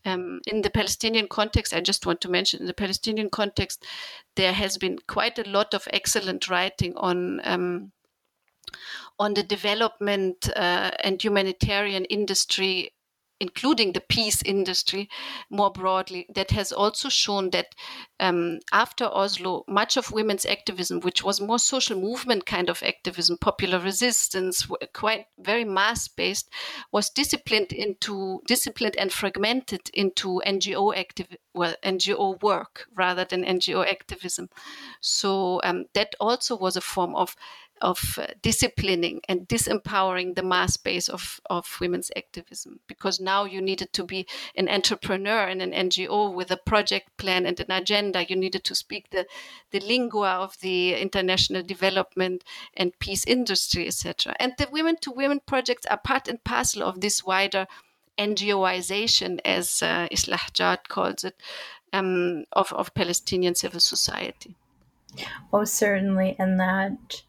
Um, 0.05 0.41
in 0.49 0.63
the 0.63 0.71
Palestinian 0.71 1.29
context, 1.29 1.73
I 1.73 1.81
just 1.81 2.07
want 2.07 2.21
to 2.23 2.29
mention 2.29 2.61
in 2.61 2.67
the 2.67 2.75
Palestinian 2.75 3.31
context, 3.31 3.87
there 4.35 4.53
has 4.53 4.77
been 4.79 4.99
quite 5.07 5.39
a 5.39 5.49
lot 5.49 5.75
of 5.75 5.87
excellent 5.93 6.49
writing 6.49 6.97
on 6.97 7.41
um, 7.45 7.93
on 9.21 9.35
the 9.35 9.45
development 9.45 10.51
uh, 10.57 10.91
and 11.05 11.23
humanitarian 11.23 12.05
industry 12.07 12.91
including 13.41 13.93
the 13.93 14.01
peace 14.01 14.43
industry 14.43 15.09
more 15.51 15.71
broadly, 15.71 16.27
that 16.35 16.51
has 16.51 16.73
also 16.73 17.09
shown 17.09 17.51
that 17.51 17.75
um, 18.21 18.61
after 18.73 19.05
Oslo, 19.05 19.65
much 19.69 19.97
of 19.97 20.13
women's 20.13 20.47
activism, 20.47 21.01
which 21.01 21.23
was 21.23 21.41
more 21.41 21.59
social 21.59 21.99
movement 22.01 22.47
kind 22.47 22.71
of 22.71 22.83
activism, 22.83 23.37
popular 23.39 23.79
resistance, 23.79 24.67
quite 24.93 25.27
very 25.39 25.65
mass 25.65 26.09
based, 26.09 26.49
was 26.93 27.11
disciplined 27.11 27.73
into 27.73 28.41
disciplined 28.47 28.97
and 28.97 29.13
fragmented 29.13 29.91
into 29.93 30.41
NGO 30.47 30.97
active 30.97 31.37
well 31.55 31.75
NGO 31.85 32.41
work 32.43 32.87
rather 32.95 33.25
than 33.25 33.45
NGO 33.45 33.87
activism. 33.87 34.49
So 35.01 35.61
um, 35.65 35.87
that 35.95 36.15
also 36.21 36.57
was 36.57 36.77
a 36.77 36.81
form 36.81 37.15
of 37.15 37.37
of 37.85 38.19
uh, 38.19 38.27
disciplining 38.41 39.21
and 39.29 39.47
disempowering 39.47 40.35
the 40.35 40.43
mass 40.43 40.79
base 40.79 41.07
of, 41.07 41.39
of 41.51 41.77
women's 41.83 42.11
activism 42.17 42.81
because 42.87 43.21
now 43.21 43.45
you 43.45 43.61
needed 43.61 43.93
to 43.93 44.03
be 44.03 44.27
an 44.57 44.71
entrepreneur 44.71 45.47
in 45.49 45.61
an 45.61 45.73
NGO 45.73 46.33
with 46.33 46.51
a 46.51 46.57
project 46.57 47.15
plan 47.19 47.45
and 47.45 47.61
an 47.61 47.71
agenda. 47.71 48.25
You 48.27 48.37
needed 48.37 48.65
to 48.65 48.75
speak 48.75 49.11
the, 49.11 49.27
the 49.71 49.81
lingua 49.81 50.31
of 50.31 50.59
the 50.61 50.95
international 50.95 51.63
development 51.63 52.43
and 52.75 52.99
peace 52.99 53.27
industry, 53.27 53.87
etc. 53.87 54.35
And 54.41 54.55
the 54.57 54.69
women 54.73 54.97
to 55.03 55.11
women 55.11 55.41
projects 55.45 55.85
are 55.87 55.99
part 55.99 56.27
and 56.27 56.43
parcel 56.43 56.83
of 56.83 57.03
this 57.03 57.23
wider 57.23 57.67
NGOization, 58.19 59.41
as 59.45 59.83
uh, 59.83 60.09
Islah 60.11 60.53
Jad 60.55 60.89
calls 60.89 61.25
it, 61.25 61.35
um, 61.93 62.45
of, 62.53 62.73
of 62.73 62.95
Palestinian 62.95 63.55
civil 63.55 63.81
society. 63.81 64.57
Oh, 65.53 65.65
certainly. 65.65 66.35
And 66.39 66.59
that 66.59 67.23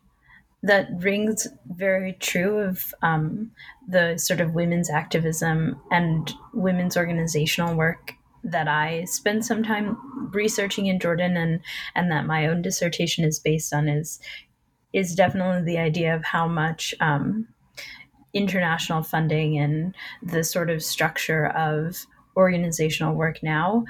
that 0.65 0.89
rings 0.97 1.47
very 1.67 2.13
true 2.13 2.57
of 2.57 2.93
um, 3.03 3.51
the 3.87 4.17
sort 4.17 4.41
of 4.41 4.55
women's 4.55 4.89
activism 4.89 5.79
and 5.91 6.33
women's 6.53 6.97
organizational 6.97 7.75
work 7.75 8.13
that 8.43 8.67
I 8.67 9.05
spend 9.05 9.45
some 9.45 9.63
time 9.63 9.97
researching 10.33 10.87
in 10.87 10.99
Jordan 10.99 11.37
and 11.37 11.61
and 11.95 12.11
that 12.11 12.25
my 12.25 12.47
own 12.47 12.61
dissertation 12.61 13.23
is 13.25 13.39
based 13.39 13.73
on 13.73 13.87
is 13.87 14.19
is 14.93 15.13
definitely 15.13 15.63
the 15.63 15.79
idea 15.79 16.15
of 16.15 16.23
how 16.23 16.47
much 16.47 16.95
um, 16.99 17.47
international 18.33 19.03
funding 19.03 19.57
and 19.57 19.95
the 20.23 20.43
sort 20.43 20.69
of 20.69 20.83
structure 20.83 21.47
of 21.47 22.05
organizational 22.37 23.13
work 23.13 23.41
now 23.43 23.85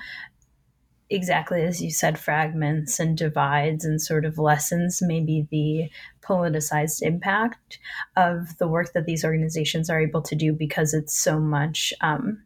exactly 1.09 1.61
as 1.61 1.81
you 1.81 1.91
said, 1.91 2.17
fragments 2.17 2.99
and 2.99 3.17
divides 3.17 3.85
and 3.85 4.01
sort 4.01 4.25
of 4.25 4.37
lessens 4.37 5.01
maybe 5.01 5.47
the 5.51 5.89
politicized 6.25 7.01
impact 7.01 7.79
of 8.15 8.57
the 8.57 8.67
work 8.67 8.93
that 8.93 9.05
these 9.05 9.23
organizations 9.23 9.89
are 9.89 10.01
able 10.01 10.21
to 10.21 10.35
do 10.35 10.53
because 10.53 10.93
it's 10.93 11.15
so 11.17 11.39
much 11.39 11.93
um, 12.01 12.43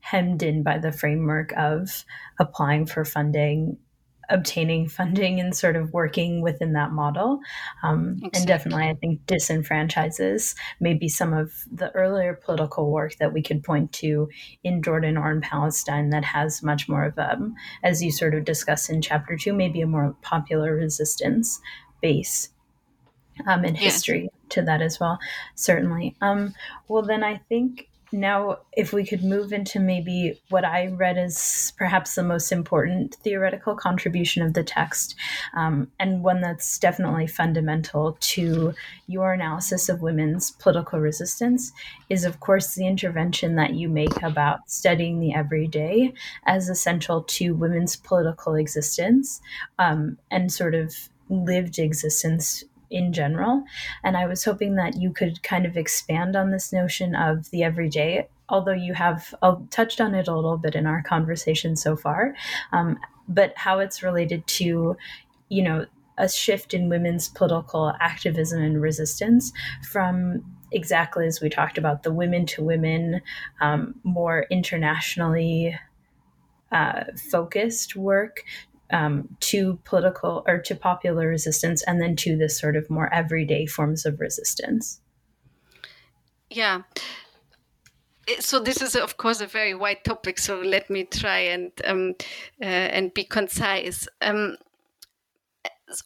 hemmed 0.00 0.42
in 0.42 0.62
by 0.62 0.78
the 0.78 0.92
framework 0.92 1.52
of 1.56 2.04
applying 2.38 2.86
for 2.86 3.04
funding 3.04 3.78
obtaining 4.32 4.88
funding 4.88 5.38
and 5.38 5.54
sort 5.54 5.76
of 5.76 5.92
working 5.92 6.40
within 6.40 6.72
that 6.72 6.90
model. 6.90 7.40
Um, 7.82 8.14
exactly. 8.14 8.30
And 8.38 8.46
definitely, 8.46 8.84
I 8.84 8.94
think 8.94 9.26
disenfranchises 9.26 10.54
maybe 10.80 11.08
some 11.08 11.32
of 11.32 11.52
the 11.70 11.90
earlier 11.94 12.34
political 12.34 12.90
work 12.90 13.16
that 13.16 13.32
we 13.32 13.42
could 13.42 13.62
point 13.62 13.92
to 13.92 14.28
in 14.64 14.82
Jordan 14.82 15.16
or 15.16 15.30
in 15.30 15.40
Palestine 15.40 16.10
that 16.10 16.24
has 16.24 16.62
much 16.62 16.88
more 16.88 17.04
of 17.04 17.18
a, 17.18 17.34
um, 17.34 17.54
as 17.82 18.02
you 18.02 18.10
sort 18.10 18.34
of 18.34 18.44
discuss 18.44 18.88
in 18.88 19.02
chapter 19.02 19.36
two, 19.36 19.52
maybe 19.52 19.82
a 19.82 19.86
more 19.86 20.16
popular 20.22 20.74
resistance 20.74 21.60
base 22.00 22.48
um, 23.46 23.64
and 23.64 23.76
history 23.76 24.28
to 24.50 24.62
that 24.62 24.82
as 24.82 24.98
well, 24.98 25.18
certainly. 25.54 26.16
Um, 26.20 26.54
well, 26.88 27.02
then 27.02 27.22
I 27.22 27.40
think 27.48 27.88
now, 28.12 28.58
if 28.72 28.92
we 28.92 29.06
could 29.06 29.24
move 29.24 29.52
into 29.52 29.80
maybe 29.80 30.40
what 30.50 30.64
I 30.64 30.88
read 30.88 31.16
as 31.16 31.72
perhaps 31.76 32.14
the 32.14 32.22
most 32.22 32.52
important 32.52 33.14
theoretical 33.16 33.74
contribution 33.74 34.42
of 34.42 34.54
the 34.54 34.62
text, 34.62 35.14
um, 35.54 35.90
and 35.98 36.22
one 36.22 36.40
that's 36.40 36.78
definitely 36.78 37.26
fundamental 37.26 38.16
to 38.20 38.74
your 39.06 39.32
analysis 39.32 39.88
of 39.88 40.02
women's 40.02 40.50
political 40.50 41.00
resistance, 41.00 41.72
is 42.10 42.24
of 42.24 42.40
course 42.40 42.74
the 42.74 42.86
intervention 42.86 43.56
that 43.56 43.74
you 43.74 43.88
make 43.88 44.22
about 44.22 44.70
studying 44.70 45.18
the 45.18 45.34
everyday 45.34 46.12
as 46.46 46.68
essential 46.68 47.22
to 47.22 47.54
women's 47.54 47.96
political 47.96 48.54
existence 48.54 49.40
um, 49.78 50.18
and 50.30 50.52
sort 50.52 50.74
of 50.74 50.94
lived 51.28 51.78
existence 51.78 52.64
in 52.92 53.12
general. 53.12 53.64
And 54.04 54.16
I 54.16 54.26
was 54.26 54.44
hoping 54.44 54.76
that 54.76 54.96
you 54.96 55.12
could 55.12 55.42
kind 55.42 55.66
of 55.66 55.76
expand 55.76 56.36
on 56.36 56.50
this 56.50 56.72
notion 56.72 57.14
of 57.14 57.50
the 57.50 57.62
everyday, 57.64 58.28
although 58.48 58.72
you 58.72 58.94
have 58.94 59.34
touched 59.70 60.00
on 60.00 60.14
it 60.14 60.28
a 60.28 60.34
little 60.34 60.58
bit 60.58 60.74
in 60.74 60.86
our 60.86 61.02
conversation 61.02 61.74
so 61.74 61.96
far, 61.96 62.34
um, 62.72 62.98
but 63.28 63.52
how 63.56 63.78
it's 63.78 64.02
related 64.02 64.46
to, 64.46 64.96
you 65.48 65.62
know, 65.62 65.86
a 66.18 66.28
shift 66.28 66.74
in 66.74 66.90
women's 66.90 67.28
political 67.30 67.94
activism 68.00 68.62
and 68.62 68.82
resistance 68.82 69.52
from 69.90 70.44
exactly 70.70 71.26
as 71.26 71.40
we 71.40 71.48
talked 71.48 71.78
about 71.78 72.02
the 72.02 72.12
women 72.12 72.46
to 72.46 72.62
women, 72.62 73.20
um, 73.60 73.94
more 74.04 74.46
internationally 74.50 75.78
uh, 76.70 77.04
focused 77.30 77.96
work 77.96 78.44
um, 78.92 79.28
to 79.40 79.78
political 79.84 80.44
or 80.46 80.58
to 80.58 80.74
popular 80.74 81.28
resistance 81.28 81.82
and 81.82 82.00
then 82.00 82.16
to 82.16 82.36
this 82.36 82.58
sort 82.58 82.76
of 82.76 82.88
more 82.90 83.12
everyday 83.12 83.66
forms 83.66 84.06
of 84.06 84.20
resistance. 84.20 85.00
Yeah. 86.50 86.82
So 88.38 88.60
this 88.60 88.80
is, 88.80 88.94
of 88.94 89.16
course, 89.16 89.40
a 89.40 89.46
very 89.46 89.74
wide 89.74 90.04
topic. 90.04 90.38
So 90.38 90.60
let 90.60 90.88
me 90.90 91.04
try 91.04 91.38
and 91.38 91.72
um, 91.84 92.14
uh, 92.60 92.64
and 92.64 93.12
be 93.12 93.24
concise. 93.24 94.06
Um, 94.20 94.56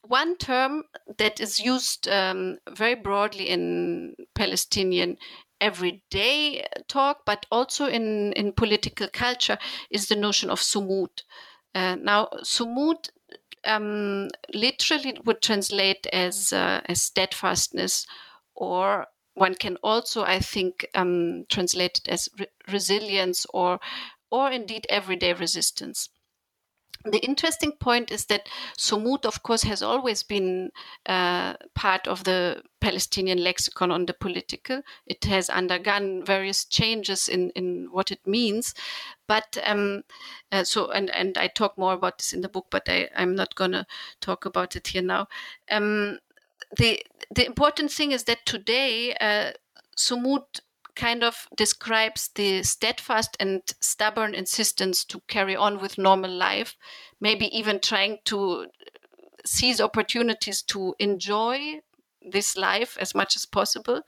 one 0.09 0.37
term 0.37 0.85
that 1.18 1.40
is 1.40 1.61
used 1.61 2.09
um, 2.09 2.59
very 2.70 2.94
broadly 2.94 3.49
in 3.49 4.14
Palestinian 4.35 5.16
everyday 5.61 6.66
talk, 6.88 7.25
but 7.25 7.46
also 7.51 7.87
in, 7.87 8.33
in 8.33 8.53
political 8.53 9.09
culture, 9.12 9.59
is 9.90 10.09
the 10.09 10.16
notion 10.16 10.51
of 10.51 10.61
sumud. 10.61 11.22
Uh, 11.77 11.97
now, 11.97 12.29
sumud 12.55 13.01
um, 13.65 14.29
literally 14.55 15.15
would 15.27 15.43
translate 15.43 16.07
as 16.12 16.53
uh, 16.53 16.81
as 16.87 17.03
steadfastness, 17.03 18.07
or 18.55 19.07
one 19.35 19.55
can 19.55 19.77
also, 19.91 20.23
I 20.25 20.41
think, 20.41 20.87
um, 20.95 21.45
translate 21.51 21.99
it 22.01 22.09
as 22.09 22.29
re- 22.39 22.47
resilience, 22.77 23.47
or 23.55 23.81
or 24.31 24.51
indeed 24.53 24.87
everyday 24.91 25.35
resistance 25.35 26.09
the 27.11 27.25
interesting 27.25 27.72
point 27.72 28.11
is 28.11 28.27
that 28.27 28.49
Sumud, 28.77 29.25
of 29.25 29.42
course, 29.42 29.62
has 29.62 29.83
always 29.83 30.22
been 30.22 30.70
uh, 31.07 31.55
part 31.75 32.09
of 32.09 32.25
the 32.25 32.62
Palestinian 32.81 33.42
lexicon 33.42 33.90
on 33.90 34.07
the 34.07 34.14
political. 34.14 34.83
It 35.07 35.25
has 35.25 35.49
undergone 35.49 36.25
various 36.25 36.64
changes 36.64 37.29
in, 37.29 37.51
in 37.51 37.88
what 37.92 38.11
it 38.11 38.27
means. 38.27 38.75
But 39.27 39.59
um, 39.64 40.03
uh, 40.53 40.64
so, 40.64 40.90
and, 40.90 41.11
and 41.11 41.38
I 41.38 41.49
talk 41.49 41.79
more 41.79 41.92
about 41.92 42.18
this 42.18 42.33
in 42.33 42.40
the 42.40 42.49
book, 42.49 42.66
but 42.70 42.88
I, 42.88 43.09
I'm 43.16 43.35
not 43.35 43.55
going 43.55 43.72
to 43.72 43.87
talk 44.20 44.44
about 44.44 44.77
it 44.77 44.88
here 44.88 45.03
now. 45.03 45.29
Um, 45.70 46.18
the, 46.77 47.03
the 47.35 47.46
important 47.46 47.92
thing 47.92 48.12
is 48.12 48.25
that 48.25 48.44
today, 48.46 49.14
uh, 49.20 49.53
Sumud 49.96 50.61
kind 50.97 51.23
of 51.23 51.47
describes 51.57 52.31
the 52.35 52.63
steadfast 52.63 53.37
and 53.39 53.63
stubborn 53.81 54.35
insistence 54.35 55.05
to 55.05 55.21
carry 55.29 55.55
on 55.55 55.81
with 55.81 55.99
normal 55.99 56.31
life, 56.31 56.77
maybe 57.21 57.47
even 57.57 57.79
trying 57.81 58.19
to 58.25 58.67
seize 59.45 59.81
opportunities 59.81 60.63
to 60.63 60.95
enjoy 60.99 61.81
this 62.29 62.57
life 62.57 62.97
as 63.01 63.15
much 63.15 63.37
as 63.37 63.47
possible. 63.47 64.03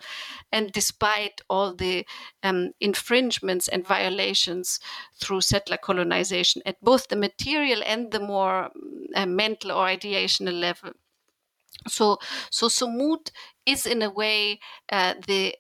And 0.51 0.72
despite 0.72 1.40
all 1.48 1.74
the 1.74 2.05
um, 2.42 2.72
infringements 2.81 3.68
and 3.68 3.87
violations 3.87 4.81
through 5.20 5.42
settler 5.42 5.77
colonization 5.77 6.62
at 6.66 6.83
both 6.83 7.09
the 7.09 7.16
material 7.16 7.83
and 7.87 8.11
the 8.11 8.20
more 8.20 8.70
uh, 9.14 9.27
mental 9.27 9.72
or 9.72 9.87
ideational 9.87 10.59
level. 10.59 10.92
So, 11.87 12.18
so 12.51 12.66
Sumud 12.66 13.31
is 13.64 13.87
in 13.87 14.03
a 14.03 14.11
way 14.11 14.59
uh, 14.90 15.14
the 15.27 15.55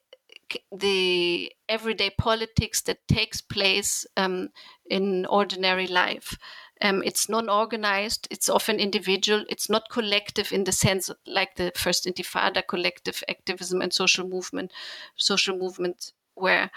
the 0.72 1.52
everyday 1.68 2.10
politics 2.10 2.82
that 2.82 3.06
takes 3.08 3.40
place 3.40 4.06
um, 4.16 4.48
in 4.88 5.26
ordinary 5.26 5.86
life. 5.86 6.38
Um, 6.80 7.02
it's 7.04 7.28
non-organized. 7.28 8.28
It's 8.30 8.48
often 8.48 8.78
individual. 8.78 9.44
It's 9.48 9.68
not 9.68 9.90
collective 9.90 10.52
in 10.52 10.64
the 10.64 10.72
sense 10.72 11.10
like 11.26 11.56
the 11.56 11.72
first 11.74 12.06
Intifada, 12.06 12.62
collective 12.66 13.22
activism 13.28 13.82
and 13.82 13.92
social 13.92 14.28
movement, 14.28 14.72
social 15.16 15.56
movement 15.56 16.12
where, 16.34 16.70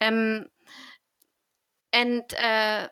um, 0.00 0.46
and 1.92 2.22
uh, 2.34 2.88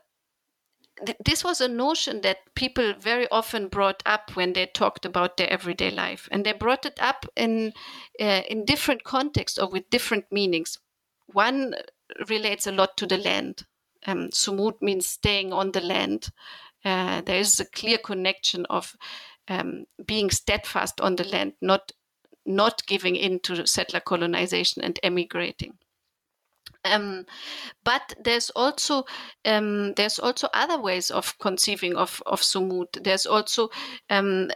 th- 1.04 1.18
this 1.24 1.44
was 1.44 1.60
a 1.60 1.68
notion 1.68 2.20
that 2.22 2.54
people 2.54 2.94
very 2.98 3.28
often 3.30 3.68
brought 3.68 4.02
up 4.06 4.36
when 4.36 4.52
they 4.52 4.66
talked 4.66 5.04
about 5.04 5.36
their 5.36 5.50
everyday 5.50 5.90
life, 5.90 6.28
and 6.32 6.44
they 6.44 6.52
brought 6.52 6.86
it 6.86 6.98
up 7.00 7.26
in 7.36 7.72
uh, 8.20 8.42
in 8.48 8.64
different 8.64 9.04
contexts 9.04 9.58
or 9.58 9.68
with 9.68 9.90
different 9.90 10.26
meanings. 10.30 10.78
One 11.26 11.74
relates 12.28 12.66
a 12.66 12.72
lot 12.72 12.96
to 12.96 13.06
the 13.06 13.18
land 13.18 13.64
um, 14.06 14.28
sumud 14.30 14.80
means 14.80 15.06
staying 15.06 15.52
on 15.52 15.72
the 15.72 15.80
land. 15.80 16.30
Uh, 16.84 17.20
there 17.22 17.38
is 17.38 17.60
a 17.60 17.64
clear 17.66 17.98
connection 17.98 18.66
of 18.66 18.96
um, 19.48 19.84
being 20.06 20.30
steadfast 20.30 21.00
on 21.00 21.16
the 21.16 21.24
land, 21.24 21.54
not 21.60 21.92
not 22.46 22.86
giving 22.86 23.16
in 23.16 23.38
to 23.40 23.66
settler 23.66 24.00
colonization 24.00 24.82
and 24.82 24.98
emigrating. 25.02 25.74
Um, 26.84 27.26
but 27.84 28.14
there's 28.22 28.50
also 28.50 29.04
um, 29.44 29.94
there's 29.94 30.18
also 30.18 30.48
other 30.54 30.80
ways 30.80 31.10
of 31.10 31.38
conceiving 31.38 31.96
of 31.96 32.22
of 32.26 32.40
sumud. 32.40 33.02
There's 33.02 33.26
also 33.26 33.68
um, 34.08 34.50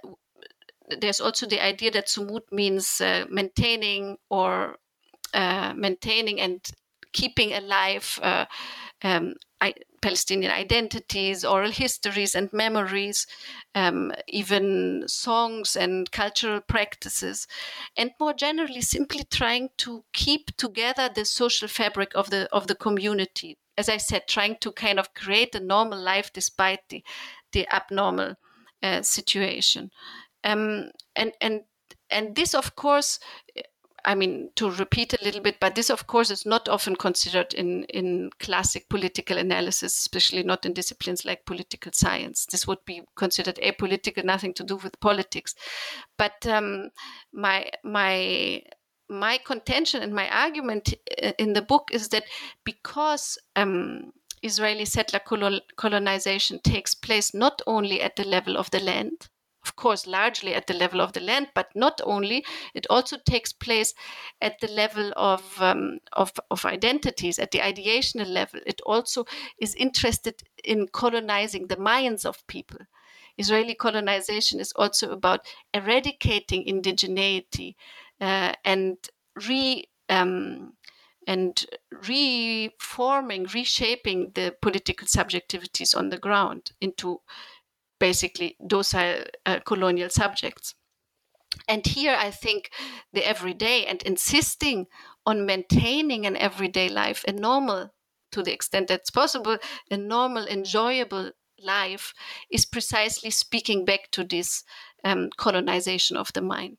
there's 1.00 1.20
also 1.20 1.46
the 1.46 1.64
idea 1.64 1.90
that 1.92 2.08
sumud 2.08 2.42
means 2.52 3.00
uh, 3.00 3.24
maintaining 3.30 4.16
or 4.30 4.76
uh, 5.32 5.72
maintaining 5.76 6.40
and 6.40 6.60
keeping 7.12 7.52
alive 7.52 8.18
uh, 8.22 8.44
um, 9.02 9.34
I, 9.60 9.74
Palestinian 10.04 10.52
identities, 10.52 11.44
oral 11.44 11.70
histories, 11.70 12.34
and 12.34 12.52
memories, 12.52 13.26
um, 13.74 14.12
even 14.28 15.04
songs 15.08 15.76
and 15.76 16.10
cultural 16.10 16.60
practices, 16.60 17.46
and 17.96 18.10
more 18.20 18.34
generally, 18.34 18.82
simply 18.82 19.24
trying 19.24 19.70
to 19.78 20.04
keep 20.12 20.54
together 20.58 21.08
the 21.08 21.24
social 21.24 21.68
fabric 21.68 22.12
of 22.14 22.28
the 22.28 22.42
of 22.52 22.66
the 22.66 22.74
community. 22.74 23.56
As 23.78 23.88
I 23.88 23.98
said, 23.98 24.28
trying 24.28 24.56
to 24.60 24.72
kind 24.72 24.98
of 24.98 25.14
create 25.14 25.54
a 25.54 25.60
normal 25.74 25.98
life 25.98 26.30
despite 26.32 26.80
the 26.90 27.02
the 27.52 27.66
abnormal 27.74 28.34
uh, 28.82 29.02
situation, 29.02 29.90
um, 30.44 30.90
and 31.16 31.32
and 31.40 31.62
and 32.10 32.36
this, 32.36 32.54
of 32.54 32.76
course, 32.76 33.18
I 34.04 34.14
mean, 34.14 34.50
to 34.56 34.70
repeat 34.70 35.14
a 35.14 35.24
little 35.24 35.40
bit, 35.40 35.58
but 35.60 35.74
this, 35.74 35.88
of 35.90 36.06
course, 36.06 36.30
is 36.30 36.44
not 36.44 36.68
often 36.68 36.94
considered 36.94 37.54
in, 37.54 37.84
in 37.84 38.30
classic 38.38 38.88
political 38.88 39.38
analysis, 39.38 39.96
especially 39.98 40.42
not 40.42 40.66
in 40.66 40.74
disciplines 40.74 41.24
like 41.24 41.46
political 41.46 41.92
science. 41.92 42.46
This 42.46 42.66
would 42.66 42.84
be 42.84 43.02
considered 43.16 43.58
apolitical, 43.62 44.24
nothing 44.24 44.52
to 44.54 44.64
do 44.64 44.76
with 44.76 45.00
politics. 45.00 45.54
But 46.18 46.46
um, 46.46 46.90
my 47.32 47.70
my 47.82 48.62
my 49.08 49.38
contention 49.38 50.02
and 50.02 50.14
my 50.14 50.28
argument 50.28 50.94
uh, 51.22 51.32
in 51.38 51.52
the 51.52 51.62
book 51.62 51.90
is 51.92 52.08
that 52.08 52.24
because 52.64 53.38
um, 53.56 54.12
Israeli 54.42 54.84
settler 54.84 55.20
colonization 55.76 56.60
takes 56.62 56.94
place 56.94 57.32
not 57.32 57.62
only 57.66 58.02
at 58.02 58.16
the 58.16 58.24
level 58.24 58.56
of 58.58 58.70
the 58.70 58.80
land, 58.80 59.28
of 59.64 59.76
course, 59.76 60.06
largely 60.06 60.54
at 60.54 60.66
the 60.66 60.74
level 60.74 61.00
of 61.00 61.12
the 61.12 61.20
land, 61.20 61.48
but 61.54 61.68
not 61.74 62.00
only. 62.04 62.44
It 62.74 62.86
also 62.90 63.16
takes 63.16 63.52
place 63.52 63.94
at 64.40 64.60
the 64.60 64.68
level 64.68 65.12
of, 65.16 65.60
um, 65.60 66.00
of, 66.12 66.32
of 66.50 66.64
identities, 66.64 67.38
at 67.38 67.50
the 67.50 67.60
ideational 67.60 68.26
level. 68.26 68.60
It 68.66 68.80
also 68.84 69.24
is 69.58 69.74
interested 69.74 70.42
in 70.62 70.88
colonizing 70.88 71.66
the 71.66 71.78
minds 71.78 72.24
of 72.24 72.46
people. 72.46 72.80
Israeli 73.36 73.74
colonization 73.74 74.60
is 74.60 74.72
also 74.72 75.10
about 75.10 75.40
eradicating 75.72 76.66
indigeneity 76.66 77.74
uh, 78.20 78.52
and 78.64 78.96
re 79.48 79.84
um, 80.08 80.74
and 81.26 81.64
reforming, 82.06 83.44
reshaping 83.44 84.30
the 84.34 84.54
political 84.60 85.06
subjectivities 85.06 85.96
on 85.96 86.10
the 86.10 86.18
ground 86.18 86.72
into 86.82 87.20
basically 88.08 88.54
docile 88.66 89.24
uh, 89.46 89.60
colonial 89.64 90.10
subjects. 90.10 90.74
And 91.66 91.86
here 91.86 92.14
I 92.14 92.30
think 92.30 92.70
the 93.14 93.26
everyday 93.26 93.86
and 93.86 94.02
insisting 94.02 94.86
on 95.24 95.46
maintaining 95.46 96.26
an 96.26 96.36
everyday 96.36 96.90
life, 96.90 97.24
a 97.26 97.32
normal, 97.32 97.94
to 98.32 98.42
the 98.42 98.52
extent 98.52 98.88
that's 98.88 99.10
possible, 99.10 99.56
a 99.90 99.96
normal, 99.96 100.46
enjoyable 100.46 101.30
life 101.58 102.12
is 102.50 102.66
precisely 102.66 103.30
speaking 103.30 103.86
back 103.86 104.10
to 104.10 104.22
this 104.22 104.64
um, 105.02 105.30
colonization 105.38 106.18
of 106.18 106.30
the 106.34 106.42
mind. 106.42 106.76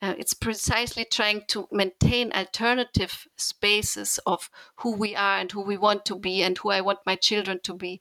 Uh, 0.00 0.14
it's 0.16 0.34
precisely 0.34 1.04
trying 1.04 1.42
to 1.48 1.66
maintain 1.72 2.32
alternative 2.32 3.26
spaces 3.36 4.20
of 4.24 4.48
who 4.76 4.96
we 4.96 5.14
are 5.16 5.38
and 5.40 5.52
who 5.52 5.60
we 5.60 5.76
want 5.76 6.04
to 6.04 6.16
be 6.16 6.42
and 6.42 6.56
who 6.56 6.70
I 6.70 6.80
want 6.80 7.00
my 7.04 7.16
children 7.16 7.58
to 7.64 7.74
be. 7.74 8.00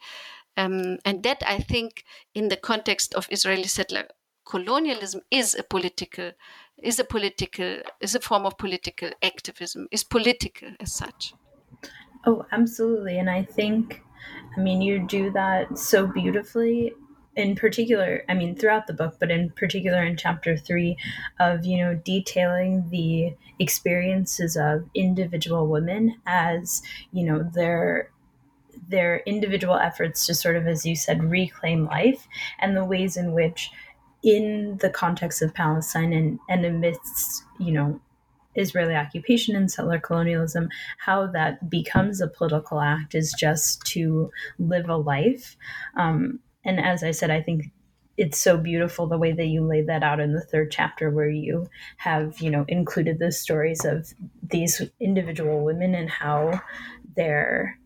Um, 0.58 0.98
and 1.06 1.24
that, 1.24 1.44
I 1.46 1.60
think, 1.60 2.04
in 2.34 2.50
the 2.50 2.58
context 2.58 3.14
of 3.14 3.28
Israeli 3.32 3.64
settler 3.64 4.08
colonialism, 4.46 5.22
is 5.30 5.56
a 5.56 5.64
political, 5.64 6.32
is 6.82 7.00
a 7.00 7.04
political, 7.04 7.82
is 8.02 8.16
a 8.16 8.20
form 8.20 8.46
of 8.46 8.58
political 8.58 9.12
activism, 9.22 9.88
is 9.92 10.04
political 10.04 10.70
as 10.80 10.94
such. 10.94 11.34
Oh, 12.26 12.46
absolutely. 12.52 13.18
And 13.20 13.30
I 13.30 13.44
think, 13.44 14.02
I 14.58 14.60
mean, 14.60 14.82
you 14.82 15.06
do 15.06 15.32
that 15.32 15.78
so 15.78 16.08
beautifully 16.08 16.94
in 17.38 17.56
particular, 17.56 18.24
I 18.28 18.34
mean, 18.34 18.56
throughout 18.56 18.88
the 18.88 18.94
book, 18.94 19.18
but 19.20 19.30
in 19.30 19.52
particular 19.52 20.04
in 20.04 20.18
chapter 20.18 20.58
three, 20.58 20.98
of 21.40 21.66
you 21.66 21.78
know 21.78 21.94
detailing 21.94 22.90
the 22.90 23.36
experiences 23.60 24.58
of 24.58 24.90
individual 24.96 25.68
women 25.68 26.20
as 26.26 26.82
you 27.14 27.24
know 27.24 27.44
their 27.54 28.10
their 28.88 29.22
individual 29.26 29.76
efforts 29.76 30.26
to 30.26 30.34
sort 30.34 30.56
of, 30.56 30.68
as 30.68 30.86
you 30.86 30.96
said, 30.96 31.30
reclaim 31.30 31.86
life 31.86 32.28
and 32.60 32.76
the 32.76 32.86
ways 32.86 33.18
in 33.18 33.34
which, 33.34 33.70
in 34.24 34.78
the 34.82 34.90
context 34.90 35.42
of 35.42 35.54
Palestine 35.54 36.14
and, 36.14 36.40
and 36.50 36.66
amidst, 36.66 37.44
you 37.60 37.72
know, 37.72 38.00
Israeli 38.56 38.96
occupation 38.96 39.56
and 39.56 39.72
settler 39.72 40.00
colonialism, 40.00 40.70
how 40.98 41.28
that 41.28 41.70
becomes 41.70 42.20
a 42.20 42.28
political 42.28 42.82
act 42.82 43.14
is 43.14 43.34
just 43.38 43.82
to 43.88 44.32
live 44.58 44.90
a 44.90 44.98
life. 44.98 45.56
Um, 45.96 46.40
and 46.66 46.80
as 46.80 47.04
I 47.04 47.12
said, 47.12 47.30
I 47.30 47.42
think 47.42 47.72
it's 48.18 48.40
so 48.40 48.58
beautiful 48.58 49.06
the 49.06 49.18
way 49.18 49.32
that 49.32 49.46
you 49.46 49.64
laid 49.64 49.88
that 49.88 50.04
out 50.04 50.20
in 50.20 50.34
the 50.34 50.42
third 50.42 50.72
chapter 50.72 51.12
where 51.12 51.30
you 51.30 51.70
have 51.98 52.40
you 52.42 52.50
know 52.50 52.66
included 52.68 53.20
the 53.20 53.32
stories 53.32 53.86
of 53.86 54.12
these 54.42 54.82
individual 55.00 55.64
women 55.64 55.94
and 55.94 56.10
how 56.10 56.60
their 57.16 57.78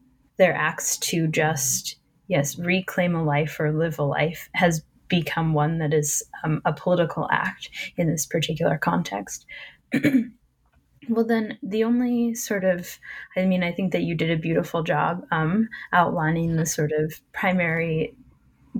their 0.41 0.55
acts 0.55 0.97
to 0.97 1.27
just 1.27 1.97
yes 2.27 2.57
reclaim 2.57 3.15
a 3.15 3.23
life 3.23 3.59
or 3.59 3.71
live 3.71 3.99
a 3.99 4.03
life 4.03 4.49
has 4.55 4.83
become 5.07 5.53
one 5.53 5.77
that 5.77 5.93
is 5.93 6.23
um, 6.43 6.63
a 6.65 6.73
political 6.73 7.27
act 7.31 7.69
in 7.95 8.09
this 8.09 8.25
particular 8.25 8.77
context. 8.77 9.45
Well 11.09 11.25
then 11.25 11.57
the 11.63 11.83
only 11.83 12.35
sort 12.35 12.63
of 12.63 12.99
i 13.35 13.43
mean 13.43 13.63
i 13.63 13.71
think 13.71 13.91
that 13.91 14.03
you 14.03 14.13
did 14.13 14.29
a 14.29 14.37
beautiful 14.37 14.83
job 14.83 15.25
um, 15.31 15.67
outlining 15.91 16.55
the 16.55 16.65
sort 16.65 16.91
of 16.91 17.19
primary 17.33 18.15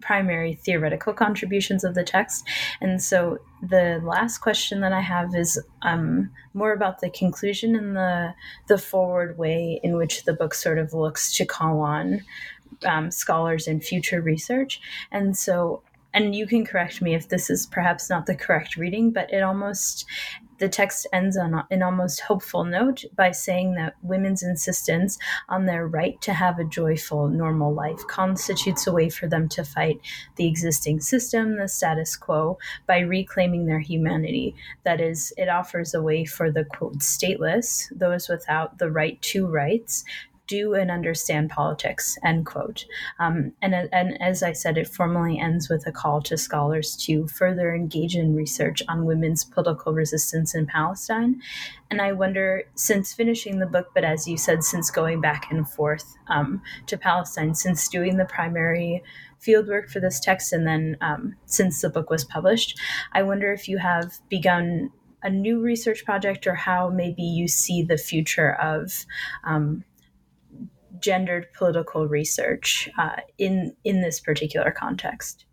primary 0.01 0.53
theoretical 0.53 1.13
contributions 1.13 1.83
of 1.83 1.95
the 1.95 2.03
text. 2.03 2.47
And 2.81 3.01
so 3.01 3.37
the 3.61 4.01
last 4.03 4.39
question 4.39 4.81
that 4.81 4.93
I 4.93 5.01
have 5.01 5.35
is 5.35 5.61
um, 5.83 6.31
more 6.54 6.73
about 6.73 6.99
the 6.99 7.10
conclusion 7.10 7.75
and 7.75 7.95
the 7.95 8.33
the 8.67 8.77
forward 8.77 9.37
way 9.37 9.79
in 9.83 9.97
which 9.97 10.25
the 10.25 10.33
book 10.33 10.54
sort 10.54 10.79
of 10.79 10.93
looks 10.93 11.35
to 11.37 11.45
call 11.45 11.79
on 11.81 12.23
um, 12.85 13.12
scholars 13.12 13.67
in 13.67 13.81
future 13.81 14.21
research. 14.21 14.81
And 15.12 15.37
so 15.37 15.83
and 16.13 16.35
you 16.35 16.47
can 16.47 16.65
correct 16.65 17.01
me 17.01 17.15
if 17.15 17.29
this 17.29 17.49
is 17.49 17.65
perhaps 17.65 18.09
not 18.09 18.25
the 18.25 18.35
correct 18.35 18.75
reading, 18.75 19.12
but 19.12 19.31
it 19.31 19.41
almost 19.41 20.05
the 20.62 20.69
text 20.69 21.07
ends 21.12 21.35
on 21.37 21.63
an 21.71 21.81
almost 21.81 22.19
hopeful 22.21 22.63
note 22.63 23.03
by 23.15 23.31
saying 23.31 23.73
that 23.73 23.95
women's 24.03 24.43
insistence 24.43 25.17
on 25.49 25.65
their 25.65 25.87
right 25.87 26.21
to 26.21 26.33
have 26.33 26.59
a 26.59 26.63
joyful, 26.63 27.27
normal 27.27 27.73
life 27.73 27.97
constitutes 28.07 28.85
a 28.85 28.91
way 28.91 29.09
for 29.09 29.27
them 29.27 29.49
to 29.49 29.65
fight 29.65 29.99
the 30.35 30.45
existing 30.45 31.01
system, 31.01 31.57
the 31.57 31.67
status 31.67 32.15
quo, 32.15 32.59
by 32.85 32.99
reclaiming 32.99 33.65
their 33.65 33.79
humanity. 33.79 34.53
That 34.83 35.01
is, 35.01 35.33
it 35.35 35.49
offers 35.49 35.95
a 35.95 36.03
way 36.03 36.25
for 36.25 36.51
the 36.51 36.63
quote 36.63 36.99
stateless, 36.99 37.87
those 37.97 38.29
without 38.29 38.77
the 38.77 38.91
right 38.91 39.19
to 39.23 39.47
rights, 39.47 40.03
do 40.52 40.73
and 40.73 40.91
understand 40.91 41.49
politics, 41.49 42.17
end 42.25 42.45
quote. 42.45 42.85
Um, 43.19 43.54
and, 43.62 43.73
and 43.73 44.21
as 44.21 44.43
I 44.43 44.52
said, 44.52 44.77
it 44.77 44.87
formally 44.87 45.39
ends 45.39 45.69
with 45.69 45.87
a 45.87 45.93
call 45.93 46.21
to 46.23 46.37
scholars 46.37 46.97
to 47.06 47.25
further 47.29 47.73
engage 47.73 48.17
in 48.17 48.35
research 48.35 48.83
on 48.89 49.06
women's 49.06 49.45
political 49.45 49.93
resistance 49.93 50.54
in 50.54 50.67
Palestine. 50.67 51.41
And 51.89 52.02
I 52.02 52.12
wonder, 52.12 52.63
since 52.75 53.13
finishing 53.13 53.60
the 53.60 53.65
book, 53.65 53.91
but 53.95 54.04
as 54.04 54.27
you 54.27 54.37
said, 54.37 54.63
since 54.65 54.91
going 54.91 55.21
back 55.21 55.49
and 55.52 55.67
forth 55.69 56.17
um, 56.27 56.62
to 56.87 56.97
Palestine, 56.97 57.56
since 57.56 57.87
doing 57.87 58.17
the 58.17 58.25
primary 58.25 59.04
fieldwork 59.41 59.89
for 59.89 60.02
this 60.02 60.19
text, 60.19 60.52
and 60.52 60.67
then 60.67 60.97
um, 60.99 61.35
since 61.45 61.81
the 61.81 61.89
book 61.89 62.10
was 62.10 62.25
published, 62.25 62.77
I 63.13 63.23
wonder 63.23 63.54
if 63.54 63.69
you 63.69 63.77
have 63.77 64.19
begun 64.27 64.91
a 65.23 65.29
new 65.29 65.62
research 65.62 66.04
project 66.04 66.47
or 66.47 66.56
how 66.56 66.89
maybe 66.89 67.23
you 67.23 67.47
see 67.47 67.83
the 67.83 67.97
future 67.97 68.54
of 68.56 69.06
um, 69.43 69.83
gendered 71.02 71.52
political 71.54 72.08
research 72.08 72.89
uh, 72.97 73.17
in 73.37 73.75
in 73.83 74.02
this 74.02 74.19
particular 74.19 74.71
context? 74.71 75.45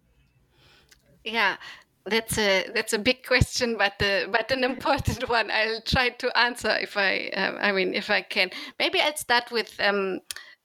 Yeah, 1.25 1.57
that's 2.05 2.39
a 2.39 2.67
that's 2.75 2.93
a 2.93 2.99
big 2.99 3.27
question, 3.27 3.77
but 3.77 4.01
uh, 4.03 4.29
but 4.31 4.51
an 4.51 4.65
important 4.65 5.29
one. 5.29 5.51
I'll 5.51 5.83
try 5.83 6.11
to 6.11 6.39
answer 6.39 6.77
if 6.81 6.97
I 6.97 7.29
um, 7.37 7.59
I 7.61 7.73
mean 7.73 7.95
if 7.95 8.11
I 8.11 8.23
can. 8.23 8.51
Maybe 8.79 9.01
I'll 9.01 9.17
start 9.17 9.51
with. 9.51 9.79
Um, 9.81 10.21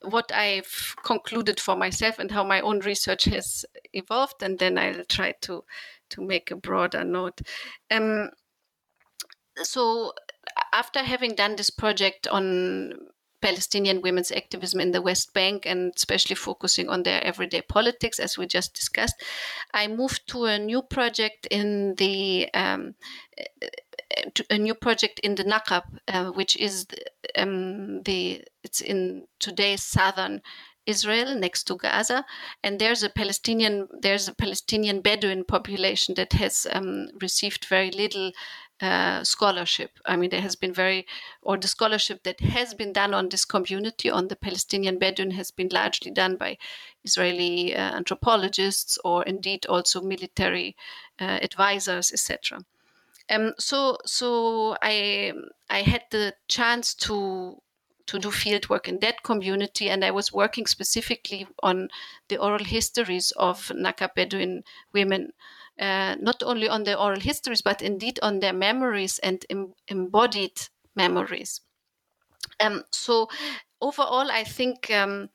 what 0.06 0.34
I've 0.34 0.96
concluded 1.06 1.62
for 1.62 1.78
myself 1.78 2.20
and 2.20 2.30
how 2.30 2.44
my 2.44 2.60
own 2.60 2.80
research 2.80 3.24
has 3.24 3.64
evolved, 3.94 4.44
and 4.44 4.60
then 4.60 4.78
I'll 4.78 5.06
try 5.06 5.34
to 5.44 5.64
to 6.10 6.22
make 6.22 6.52
a 6.52 6.58
broader 6.58 7.06
note. 7.06 7.42
Um, 7.90 8.30
so 9.62 10.12
after 10.74 11.00
having 11.00 11.36
done 11.36 11.56
this 11.56 11.70
project 11.70 12.28
on 12.28 12.94
Palestinian 13.44 14.02
women's 14.02 14.32
activism 14.32 14.80
in 14.80 14.92
the 14.92 15.02
West 15.02 15.34
Bank 15.34 15.66
and 15.66 15.92
especially 15.96 16.36
focusing 16.36 16.88
on 16.88 17.04
their 17.04 17.22
everyday 17.24 17.62
politics, 17.62 18.18
as 18.18 18.38
we 18.38 18.48
just 18.48 18.74
discussed, 18.74 19.16
I 19.74 19.88
moved 19.88 20.22
to 20.30 20.46
a 20.46 20.58
new 20.58 20.82
project 20.82 21.46
in 21.52 21.96
the 21.96 22.50
um, 22.54 22.96
a 24.50 24.58
new 24.58 24.76
project 24.76 25.20
in 25.20 25.36
the 25.36 25.44
Nakab, 25.44 25.84
uh, 26.08 26.32
which 26.32 26.56
is 26.56 26.86
the, 26.86 27.04
um, 27.36 28.04
the 28.04 28.44
it's 28.64 28.80
in 28.80 29.28
today's 29.40 29.84
southern 29.84 30.42
Israel 30.86 31.36
next 31.36 31.64
to 31.66 31.76
Gaza, 31.76 32.26
and 32.64 32.80
there's 32.80 33.04
a 33.04 33.10
Palestinian 33.10 33.88
there's 34.02 34.28
a 34.30 34.36
Palestinian 34.36 35.02
Bedouin 35.02 35.44
population 35.44 36.16
that 36.16 36.34
has 36.34 36.66
um, 36.72 37.08
received 37.22 37.66
very 37.66 37.92
little 37.92 38.32
uh, 38.82 39.24
scholarship. 39.24 39.92
I 40.06 40.16
mean, 40.16 40.30
there 40.30 40.42
has 40.42 40.56
been 40.56 40.74
very, 40.74 41.06
or 41.42 41.58
the 41.58 41.68
scholarship 41.68 42.24
that 42.24 42.40
has 42.42 42.74
been 42.74 42.94
done 42.94 43.14
on 43.14 43.30
this 43.30 43.46
community, 43.46 44.10
on 44.10 44.28
the 44.28 44.36
Palestinian 44.36 44.98
Bedouin, 45.00 45.32
has 45.32 45.52
been 45.52 45.70
largely 45.72 46.12
done 46.12 46.36
by 46.38 46.58
Israeli 47.04 47.76
uh, 47.76 47.96
anthropologists 47.96 48.98
or 49.06 49.24
indeed 49.24 49.66
also 49.68 50.02
military 50.02 50.76
uh, 51.20 51.40
advisors, 51.42 52.12
etc. 52.12 52.66
Um, 53.30 53.54
so, 53.58 53.98
so 54.06 54.76
I 54.82 55.34
I 55.70 55.82
had 55.82 56.04
the 56.12 56.34
chance 56.48 56.94
to 56.96 57.62
to 58.06 58.20
do 58.20 58.32
field 58.32 58.70
work 58.70 58.88
in 58.88 59.00
that 59.00 59.24
community, 59.24 59.90
and 59.90 60.04
I 60.04 60.12
was 60.12 60.34
working 60.34 60.66
specifically 60.66 61.48
on 61.62 61.90
the 62.28 62.38
oral 62.38 62.66
histories 62.66 63.32
of 63.38 63.72
Nakab 63.74 64.16
Bedouin 64.16 64.64
women 64.94 65.32
uh, 65.80 66.16
not 66.20 66.44
only 66.44 66.70
on 66.70 66.84
their 66.84 66.98
oral 66.98 67.20
histories, 67.20 67.62
but 67.62 67.82
indeed 67.82 68.20
on 68.22 68.40
their 68.40 68.54
memories 68.54 69.20
and 69.20 69.46
em- 69.50 69.74
embodied 69.88 70.70
memories. 70.96 71.62
Um, 72.60 72.84
so, 72.92 73.30
overall, 73.82 74.30
I 74.32 74.44
think 74.44 74.92
um, 74.92 75.30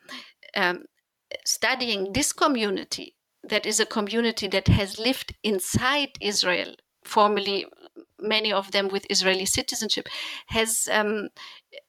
um, 0.57 0.85
studying 1.45 2.13
this 2.13 2.33
community, 2.33 3.15
that 3.43 3.67
is 3.67 3.81
a 3.81 3.87
community 3.87 4.49
that 4.49 4.69
has 4.69 4.99
lived 4.99 5.35
inside 5.43 6.11
Israel, 6.21 6.75
formerly 7.05 7.67
many 8.21 8.53
of 8.53 8.71
them 8.73 8.89
with 8.89 9.07
Israeli 9.11 9.47
citizenship, 9.47 10.09
has 10.49 10.89
um, 10.91 11.29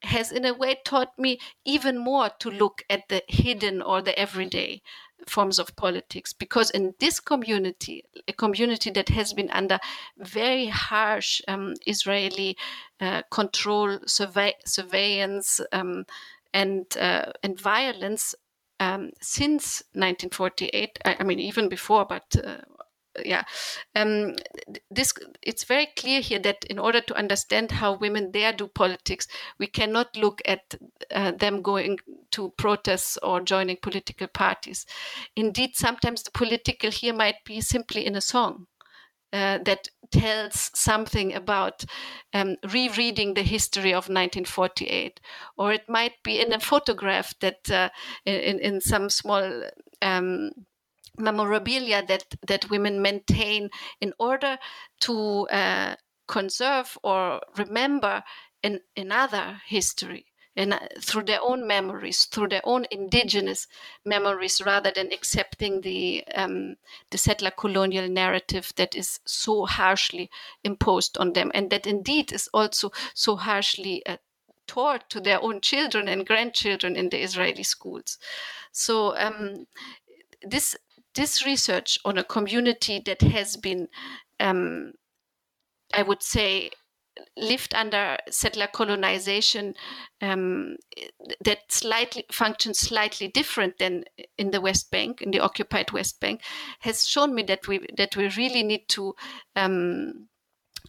has 0.04 0.32
in 0.32 0.46
a 0.46 0.54
way 0.54 0.76
taught 0.86 1.18
me 1.18 1.40
even 1.66 1.98
more 1.98 2.30
to 2.40 2.50
look 2.50 2.84
at 2.90 3.08
the 3.10 3.24
hidden 3.28 3.82
or 3.82 4.02
the 4.02 4.18
everyday 4.18 4.82
forms 5.28 5.60
of 5.60 5.76
politics 5.76 6.34
because 6.34 6.70
in 6.72 6.94
this 7.00 7.20
community 7.20 8.04
a 8.28 8.34
community 8.34 8.90
that 8.90 9.10
has 9.10 9.34
been 9.34 9.50
under 9.52 9.80
very 10.18 10.68
harsh 10.68 11.42
um, 11.48 11.74
israeli 11.86 12.58
uh, 13.00 13.22
control 13.32 14.00
surveillance 14.06 15.62
um, 15.72 16.06
and 16.54 16.98
uh, 16.98 17.32
and 17.44 17.60
violence 17.60 18.36
um, 18.80 19.12
since 19.22 19.84
1948 19.94 21.00
I, 21.06 21.18
I, 21.20 21.24
mean 21.24 21.40
even 21.40 21.70
before 21.70 22.06
but 22.06 22.36
uh, 22.44 22.58
yeah. 23.26 23.44
Um, 23.96 24.36
this 24.90 25.14
it's 25.42 25.64
very 25.64 25.88
clear 25.98 26.22
here 26.22 26.40
that 26.40 26.64
in 26.66 26.80
order 26.80 27.02
to 27.02 27.16
understand 27.16 27.72
how 27.72 27.98
women 27.98 28.32
there 28.32 28.54
do 28.54 28.68
politics 28.68 29.28
we 29.58 29.68
cannot 29.68 30.16
look 30.16 30.42
at 30.46 30.76
uh, 31.14 31.32
them 31.32 31.62
going 31.62 31.98
to 32.32 32.54
protests 32.58 33.18
or 33.24 33.42
joining 33.42 33.78
political 33.82 34.28
parties. 34.28 34.86
Indeed 35.36 35.72
sometimes 35.76 36.24
the 36.24 36.32
political 36.32 36.92
here 36.92 37.14
might 37.14 37.44
be 37.46 37.62
simply 37.62 38.06
in 38.06 38.16
a 38.16 38.22
song 38.22 38.68
uh, 39.32 39.60
that 39.60 39.90
tells 40.12 40.72
something 40.74 41.34
about 41.34 41.86
um, 42.34 42.56
rereading 42.72 43.34
the 43.34 43.44
history 43.44 43.92
of 43.92 44.10
1948, 44.10 45.20
or 45.58 45.72
it 45.72 45.88
might 45.88 46.14
be 46.24 46.42
in 46.42 46.52
a 46.52 46.60
photograph 46.60 47.34
that 47.40 47.70
uh, 47.70 47.90
in, 48.26 48.60
in 48.60 48.82
some 48.82 49.10
small 49.10 49.64
um, 50.02 50.52
memorabilia 51.20 52.04
that 52.08 52.24
that 52.48 52.70
women 52.70 53.02
maintain 53.02 53.70
in 54.02 54.14
order 54.20 54.58
to 55.02 55.48
uh, 55.50 55.96
conserve 56.28 56.98
or 57.04 57.42
remember 57.58 58.24
in 58.64 58.80
another 58.96 59.62
history 59.68 60.26
and 60.56 60.74
uh, 60.74 60.80
through 61.00 61.24
their 61.24 61.42
own 61.42 61.66
memories, 61.66 62.26
through 62.26 62.50
their 62.50 62.62
own 62.66 62.86
indigenous 62.92 63.68
memories, 64.04 64.62
rather 64.66 64.92
than 64.92 65.12
accepting 65.14 65.82
the 65.82 66.24
um, 66.36 66.76
the 67.12 67.18
settler 67.18 67.52
colonial 67.52 68.10
narrative 68.10 68.74
that 68.76 68.96
is 68.96 69.20
so 69.26 69.66
harshly 69.66 70.30
imposed 70.64 71.18
on 71.18 71.34
them, 71.34 71.52
and 71.54 71.70
that 71.70 71.88
indeed 71.88 72.34
is 72.34 72.50
also 72.54 72.92
so 73.14 73.36
harshly 73.36 74.06
uh, 74.06 74.18
taught 74.68 75.10
to 75.10 75.20
their 75.20 75.42
own 75.42 75.62
children 75.62 76.08
and 76.08 76.28
grandchildren 76.28 76.96
in 76.96 77.10
the 77.10 77.24
Israeli 77.24 77.64
schools. 77.64 78.18
So 78.72 79.16
um, 79.18 79.66
this 80.42 80.76
this 81.16 81.46
research 81.46 82.00
on 82.06 82.18
a 82.18 82.24
community 82.24 83.02
that 83.06 83.22
has 83.22 83.58
been, 83.58 83.88
um, 84.40 84.94
I 85.94 86.04
would 86.04 86.24
say, 86.24 86.72
lived 87.36 87.74
under 87.76 88.18
settler 88.30 88.68
colonization 88.68 89.74
um, 90.22 90.78
that 91.44 91.60
slightly 91.70 92.24
functions 92.32 92.80
slightly 92.80 93.28
different 93.28 93.78
than 93.78 94.06
in 94.38 94.52
the 94.52 94.62
West 94.62 94.90
Bank, 94.92 95.22
in 95.22 95.32
the 95.32 95.40
occupied 95.40 95.92
West 95.92 96.20
Bank, 96.22 96.42
has 96.80 97.06
shown 97.06 97.36
me 97.36 97.44
that 97.44 97.68
we 97.68 97.86
that 97.98 98.16
we 98.16 98.30
really 98.30 98.64
need 98.64 98.88
to 98.90 99.16
um, 99.56 100.29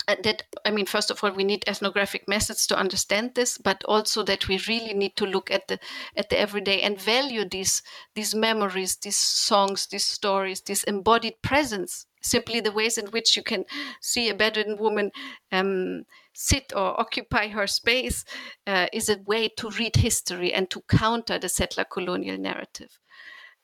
uh, 0.08 0.16
that 0.22 0.42
i 0.64 0.70
mean 0.70 0.86
first 0.86 1.10
of 1.10 1.22
all 1.22 1.30
we 1.30 1.44
need 1.44 1.64
ethnographic 1.66 2.28
methods 2.28 2.66
to 2.66 2.76
understand 2.76 3.32
this 3.34 3.58
but 3.58 3.82
also 3.84 4.22
that 4.22 4.48
we 4.48 4.58
really 4.68 4.94
need 4.94 5.16
to 5.16 5.26
look 5.26 5.50
at 5.50 5.68
the 5.68 5.78
at 6.16 6.30
the 6.30 6.38
everyday 6.38 6.80
and 6.82 7.00
value 7.00 7.44
these 7.48 7.82
these 8.14 8.34
memories 8.34 8.96
these 8.96 9.18
songs 9.18 9.86
these 9.86 10.06
stories 10.06 10.60
this 10.62 10.84
embodied 10.84 11.40
presence. 11.42 12.06
Simply 12.22 12.60
the 12.60 12.72
ways 12.72 12.98
in 12.98 13.06
which 13.06 13.34
you 13.36 13.42
can 13.42 13.64
see 14.00 14.28
a 14.28 14.34
bedouin 14.34 14.76
woman 14.76 15.10
um, 15.50 16.02
sit 16.34 16.72
or 16.76 17.00
occupy 17.00 17.48
her 17.48 17.66
space 17.66 18.24
uh, 18.66 18.86
is 18.92 19.08
a 19.08 19.22
way 19.24 19.48
to 19.56 19.70
read 19.70 19.96
history 19.96 20.52
and 20.52 20.68
to 20.70 20.82
counter 20.82 21.38
the 21.38 21.48
settler 21.48 21.84
colonial 21.84 22.36
narrative 22.36 22.98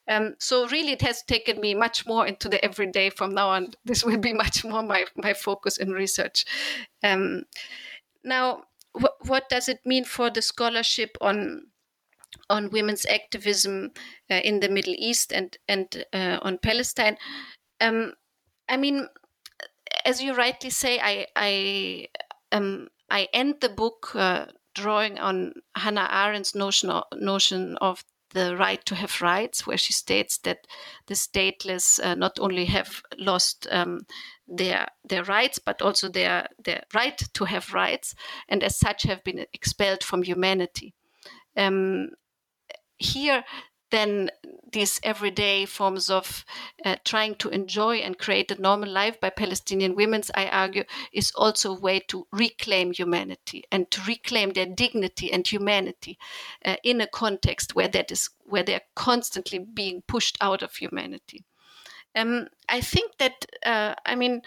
um, 0.09 0.35
so 0.39 0.69
really, 0.69 0.93
it 0.93 1.03
has 1.03 1.23
taken 1.23 1.61
me 1.61 1.75
much 1.75 2.07
more 2.07 2.27
into 2.27 2.49
the 2.49 2.65
everyday 2.65 3.11
from 3.11 3.35
now 3.35 3.49
on. 3.49 3.73
This 3.85 4.05
will 4.05 4.19
be 4.19 4.33
much 4.45 4.65
more 4.65 4.83
my, 4.83 5.07
my 5.17 5.35
focus 5.35 5.77
in 5.77 5.91
research. 5.91 6.45
Um, 7.03 7.45
now, 8.25 8.65
wh- 8.95 9.29
what 9.29 9.49
does 9.49 9.69
it 9.69 9.81
mean 9.85 10.05
for 10.05 10.31
the 10.31 10.43
scholarship 10.43 11.17
on 11.21 11.69
on 12.51 12.71
women's 12.71 13.07
activism 13.07 13.93
uh, 14.31 14.41
in 14.45 14.61
the 14.61 14.69
Middle 14.69 14.95
East 14.97 15.33
and 15.33 15.57
and 15.69 16.05
uh, 16.13 16.39
on 16.43 16.59
Palestine? 16.59 17.19
Um, 17.81 18.15
I 18.69 18.77
mean, 18.77 19.09
as 20.05 20.23
you 20.23 20.35
rightly 20.35 20.71
say, 20.71 21.01
I 21.01 21.27
I 21.35 22.09
um, 22.53 22.89
I 23.11 23.29
end 23.33 23.57
the 23.61 23.69
book 23.69 24.13
uh, 24.15 24.47
drawing 24.75 25.19
on 25.19 25.55
Hannah 25.75 26.09
Arendt's 26.11 26.55
notion 26.55 26.91
of, 26.91 27.05
notion 27.15 27.77
of 27.79 28.05
the 28.37 28.57
right 28.57 28.85
to 28.85 28.95
have 28.95 29.23
rights, 29.23 29.67
where 29.67 29.79
she 29.79 29.93
states 29.95 30.39
that 30.39 30.67
the 31.07 31.15
stateless 31.15 31.99
uh, 32.05 32.15
not 32.15 32.39
only 32.39 32.67
have 32.67 33.03
lost 33.19 33.67
um, 33.71 34.01
their 34.47 34.87
their 35.09 35.25
rights, 35.25 35.59
but 35.59 35.81
also 35.83 36.09
their 36.09 36.47
their 36.63 36.83
right 36.95 37.19
to 37.33 37.45
have 37.47 37.73
rights, 37.73 38.15
and 38.49 38.63
as 38.63 38.79
such 38.79 39.05
have 39.05 39.25
been 39.25 39.47
expelled 39.53 40.05
from 40.05 40.23
humanity. 40.23 40.93
Um, 41.57 42.11
here, 42.99 43.45
then 43.91 44.31
these 44.73 45.01
everyday 45.03 45.65
forms 45.65 46.11
of 46.11 46.45
uh, 46.85 46.97
trying 47.05 47.35
to 47.37 47.49
enjoy 47.49 47.97
and 47.97 48.19
create 48.19 48.51
a 48.51 48.61
normal 48.61 48.91
life 48.91 49.21
by 49.21 49.31
Palestinian 49.31 49.95
women, 49.95 50.23
I 50.35 50.49
argue, 50.49 50.85
is 51.13 51.33
also 51.37 51.73
a 51.73 51.81
way 51.81 52.01
to 52.09 52.27
reclaim 52.33 52.93
humanity 52.93 53.65
and 53.71 53.91
to 53.93 54.01
reclaim 54.03 54.53
their 54.53 54.67
dignity 54.67 55.33
and 55.33 55.47
humanity 55.47 56.19
uh, 56.65 56.77
in 56.83 57.01
a 57.01 57.07
context 57.07 57.75
where 57.75 57.89
that 57.89 58.11
is 58.11 58.31
where 58.45 58.63
they're 58.63 58.83
constantly 58.95 59.59
being 59.59 60.03
pushed 60.07 60.37
out 60.41 60.63
of 60.63 60.75
humanity. 60.75 61.45
Um, 62.15 62.49
I 62.69 62.81
think 62.81 63.19
that 63.19 63.47
uh, 63.65 63.95
I 64.05 64.15
mean, 64.17 64.43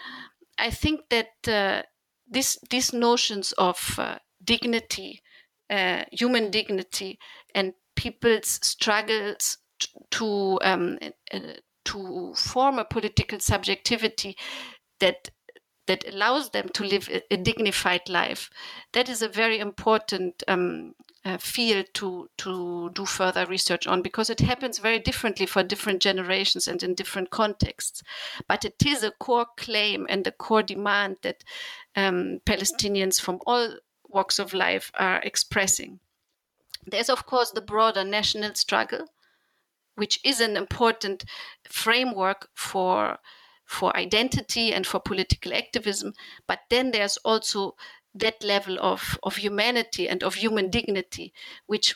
I 0.58 0.70
think 0.70 1.08
that 1.08 1.48
uh, 1.48 1.82
this 2.28 2.58
these 2.70 2.92
notions 2.92 3.52
of 3.52 3.96
uh, 3.98 4.18
dignity, 4.44 5.22
uh, 5.70 6.04
human 6.12 6.50
dignity, 6.50 7.18
and 7.54 7.74
people's 8.00 8.58
struggles 8.62 9.58
to 10.10 10.58
um, 10.62 10.98
uh, 11.34 11.38
to 11.84 12.32
form 12.34 12.78
a 12.78 12.84
political 12.84 13.38
subjectivity 13.38 14.36
that 15.00 15.28
that 15.86 16.08
allows 16.08 16.50
them 16.50 16.70
to 16.70 16.82
live 16.82 17.10
a, 17.10 17.20
a 17.34 17.36
dignified 17.36 18.08
life. 18.08 18.48
That 18.94 19.10
is 19.10 19.20
a 19.20 19.28
very 19.28 19.58
important 19.58 20.42
um, 20.48 20.94
uh, 21.26 21.36
field 21.36 21.88
to 21.94 22.30
to 22.38 22.90
do 22.94 23.04
further 23.04 23.44
research 23.44 23.86
on 23.86 24.00
because 24.00 24.30
it 24.30 24.40
happens 24.40 24.78
very 24.78 24.98
differently 24.98 25.44
for 25.44 25.62
different 25.62 26.00
generations 26.00 26.66
and 26.66 26.82
in 26.82 26.94
different 26.94 27.28
contexts. 27.28 28.02
But 28.48 28.64
it 28.64 28.82
is 28.86 29.02
a 29.02 29.10
core 29.10 29.48
claim 29.58 30.06
and 30.08 30.26
a 30.26 30.32
core 30.32 30.62
demand 30.62 31.18
that 31.20 31.44
um, 31.94 32.40
Palestinians 32.46 33.20
from 33.20 33.40
all 33.46 33.76
walks 34.08 34.38
of 34.38 34.54
life 34.54 34.90
are 34.94 35.20
expressing. 35.22 36.00
There's, 36.86 37.10
of 37.10 37.26
course, 37.26 37.50
the 37.50 37.60
broader 37.60 38.04
national 38.04 38.54
struggle, 38.54 39.06
which 39.96 40.20
is 40.24 40.40
an 40.40 40.56
important 40.56 41.24
framework 41.68 42.48
for, 42.54 43.18
for 43.64 43.96
identity 43.96 44.72
and 44.72 44.86
for 44.86 45.00
political 45.00 45.52
activism. 45.52 46.14
But 46.46 46.60
then 46.70 46.90
there's 46.90 47.16
also 47.18 47.76
that 48.14 48.42
level 48.42 48.78
of, 48.80 49.18
of 49.22 49.36
humanity 49.36 50.08
and 50.08 50.22
of 50.22 50.34
human 50.34 50.70
dignity, 50.70 51.32
which 51.66 51.94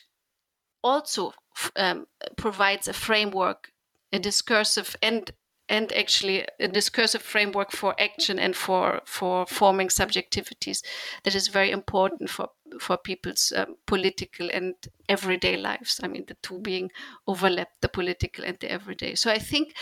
also 0.82 1.32
um, 1.76 2.06
provides 2.36 2.86
a 2.86 2.92
framework, 2.92 3.72
a 4.12 4.18
discursive 4.18 4.96
and 5.02 5.32
and 5.66 5.92
actually 5.92 6.44
a 6.60 6.68
discursive 6.68 7.22
framework 7.22 7.72
for 7.72 7.98
action 7.98 8.38
and 8.38 8.54
for 8.54 9.00
for 9.06 9.46
forming 9.46 9.88
subjectivities 9.88 10.82
that 11.22 11.34
is 11.34 11.48
very 11.48 11.70
important 11.70 12.28
for 12.28 12.50
for 12.80 12.96
people's 12.96 13.52
um, 13.56 13.76
political 13.86 14.50
and 14.52 14.74
everyday 15.08 15.56
lives. 15.56 16.00
I 16.02 16.08
mean 16.08 16.24
the 16.26 16.36
two 16.42 16.58
being 16.58 16.90
overlapped 17.26 17.80
the 17.80 17.88
political 17.88 18.44
and 18.44 18.58
the 18.60 18.70
everyday. 18.70 19.14
So 19.14 19.30
i 19.30 19.38
think 19.38 19.74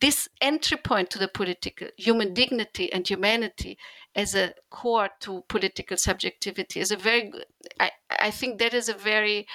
this 0.00 0.28
entry 0.40 0.78
point 0.78 1.10
to 1.10 1.18
the 1.18 1.28
political 1.28 1.88
human 1.96 2.32
dignity 2.32 2.90
and 2.92 3.06
humanity 3.06 3.76
as 4.14 4.34
a 4.34 4.54
core 4.70 5.10
to 5.20 5.44
political 5.48 5.96
subjectivity 5.96 6.80
is 6.80 6.90
a 6.90 6.96
very 6.96 7.32
I, 7.78 7.90
I 8.08 8.30
think 8.30 8.58
that 8.58 8.74
is 8.74 8.88
a 8.88 8.94
very 8.94 9.46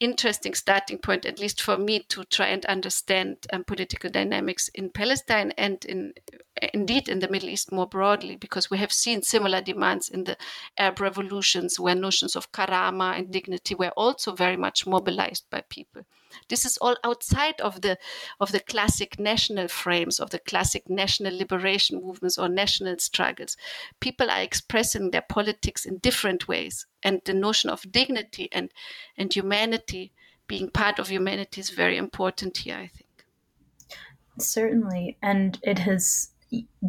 interesting 0.00 0.54
starting 0.54 0.98
point, 0.98 1.24
at 1.24 1.40
least 1.40 1.62
for 1.62 1.78
me, 1.78 2.00
to 2.08 2.24
try 2.24 2.48
and 2.48 2.64
understand 2.66 3.38
um, 3.52 3.64
political 3.64 4.10
dynamics 4.10 4.68
in 4.74 4.90
Palestine 4.90 5.52
and 5.52 5.84
in 5.84 6.12
indeed 6.72 7.08
in 7.08 7.18
the 7.18 7.28
Middle 7.28 7.48
East 7.48 7.72
more 7.72 7.86
broadly, 7.86 8.36
because 8.36 8.70
we 8.70 8.78
have 8.78 8.92
seen 8.92 9.22
similar 9.22 9.60
demands 9.60 10.08
in 10.08 10.24
the 10.24 10.36
Arab 10.78 11.00
revolutions, 11.00 11.80
where 11.80 11.94
notions 11.94 12.36
of 12.36 12.52
karama 12.52 13.18
and 13.18 13.30
dignity 13.30 13.74
were 13.74 13.92
also 13.96 14.34
very 14.34 14.56
much 14.56 14.86
mobilized 14.86 15.48
by 15.50 15.62
people. 15.62 16.02
This 16.48 16.64
is 16.64 16.76
all 16.78 16.96
outside 17.04 17.60
of 17.60 17.80
the 17.80 17.96
of 18.40 18.50
the 18.50 18.60
classic 18.60 19.18
national 19.20 19.68
frames 19.68 20.18
of 20.18 20.30
the 20.30 20.40
classic 20.40 20.90
national 20.90 21.36
liberation 21.36 22.02
movements 22.02 22.38
or 22.38 22.48
national 22.48 22.98
struggles. 22.98 23.56
People 24.00 24.30
are 24.30 24.42
expressing 24.42 25.10
their 25.10 25.22
politics 25.22 25.84
in 25.84 25.98
different 25.98 26.48
ways, 26.48 26.86
and 27.02 27.20
the 27.24 27.34
notion 27.34 27.70
of 27.70 27.90
dignity 27.90 28.48
and 28.52 28.72
and 29.16 29.32
humanity 29.32 30.12
being 30.46 30.70
part 30.70 30.98
of 30.98 31.08
humanity 31.08 31.60
is 31.60 31.70
very 31.70 31.96
important 31.96 32.58
here. 32.58 32.76
I 32.76 32.88
think 32.88 33.26
certainly, 34.38 35.16
and 35.22 35.58
it 35.62 35.78
has 35.80 36.30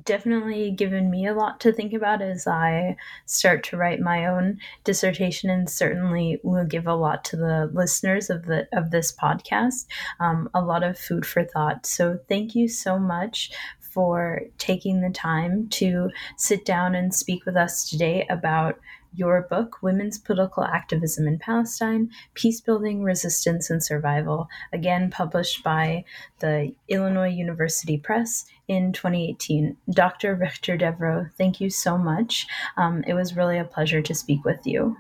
definitely 0.04 0.72
given 0.72 1.10
me 1.10 1.26
a 1.26 1.34
lot 1.34 1.60
to 1.62 1.72
think 1.72 1.94
about 1.94 2.22
as 2.22 2.48
I 2.48 2.96
start 3.26 3.64
to 3.66 3.78
write 3.78 4.00
my 4.00 4.26
own 4.26 4.60
dissertation, 4.84 5.50
and 5.50 5.70
certainly 5.70 6.40
will 6.44 6.66
give 6.66 6.88
a 6.88 6.96
lot 6.96 7.24
to 7.26 7.38
the 7.38 7.70
listeners 7.74 8.30
of 8.30 8.46
the 8.46 8.68
of 8.74 8.92
this 8.92 9.12
podcast. 9.12 9.86
Um, 10.20 10.50
a 10.54 10.62
lot 10.62 10.84
of 10.84 10.98
food 10.98 11.26
for 11.26 11.44
thought. 11.44 11.86
So 11.86 12.20
thank 12.28 12.56
you 12.56 12.68
so 12.68 13.00
much 13.00 13.52
for 13.80 14.42
taking 14.58 15.00
the 15.00 15.10
time 15.10 15.70
to 15.70 16.10
sit 16.38 16.66
down 16.66 16.96
and 16.96 17.16
speak 17.16 17.46
with 17.46 17.56
us 17.56 17.90
today 17.90 18.28
about 18.30 18.78
your 19.16 19.42
book, 19.44 19.78
Women's 19.82 20.18
Political 20.18 20.64
Activism 20.64 21.28
in 21.28 21.40
Palestine 21.40 22.10
Peacebuilding, 22.36 23.04
Resistance, 23.04 23.70
and 23.70 23.84
Survival, 23.84 24.50
again 24.74 25.10
published 25.10 25.64
by 25.64 26.04
the 26.40 26.74
Illinois 26.88 27.30
University 27.30 27.98
Press 27.98 28.46
in 28.68 28.92
2018. 28.94 29.78
Dr. 29.90 30.36
Richter 30.36 30.78
Devroe, 30.78 31.32
thank 31.38 31.62
you 31.62 31.70
so 31.70 31.98
much. 31.98 32.48
Um, 32.78 33.04
it 33.08 33.14
was 33.14 33.36
really 33.36 33.58
a 33.58 33.64
pleasure 33.64 34.02
to 34.02 34.14
speak 34.14 34.44
with 34.44 34.66
you. 34.66 34.98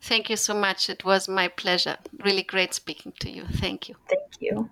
Thank 0.00 0.28
you 0.28 0.36
so 0.36 0.54
much. 0.54 0.90
It 0.90 1.04
was 1.04 1.28
my 1.28 1.48
pleasure. 1.48 1.96
Really 2.24 2.42
great 2.42 2.74
speaking 2.74 3.12
to 3.20 3.30
you. 3.30 3.44
Thank 3.46 3.88
you. 3.88 3.94
Thank 4.08 4.40
you. 4.40 4.70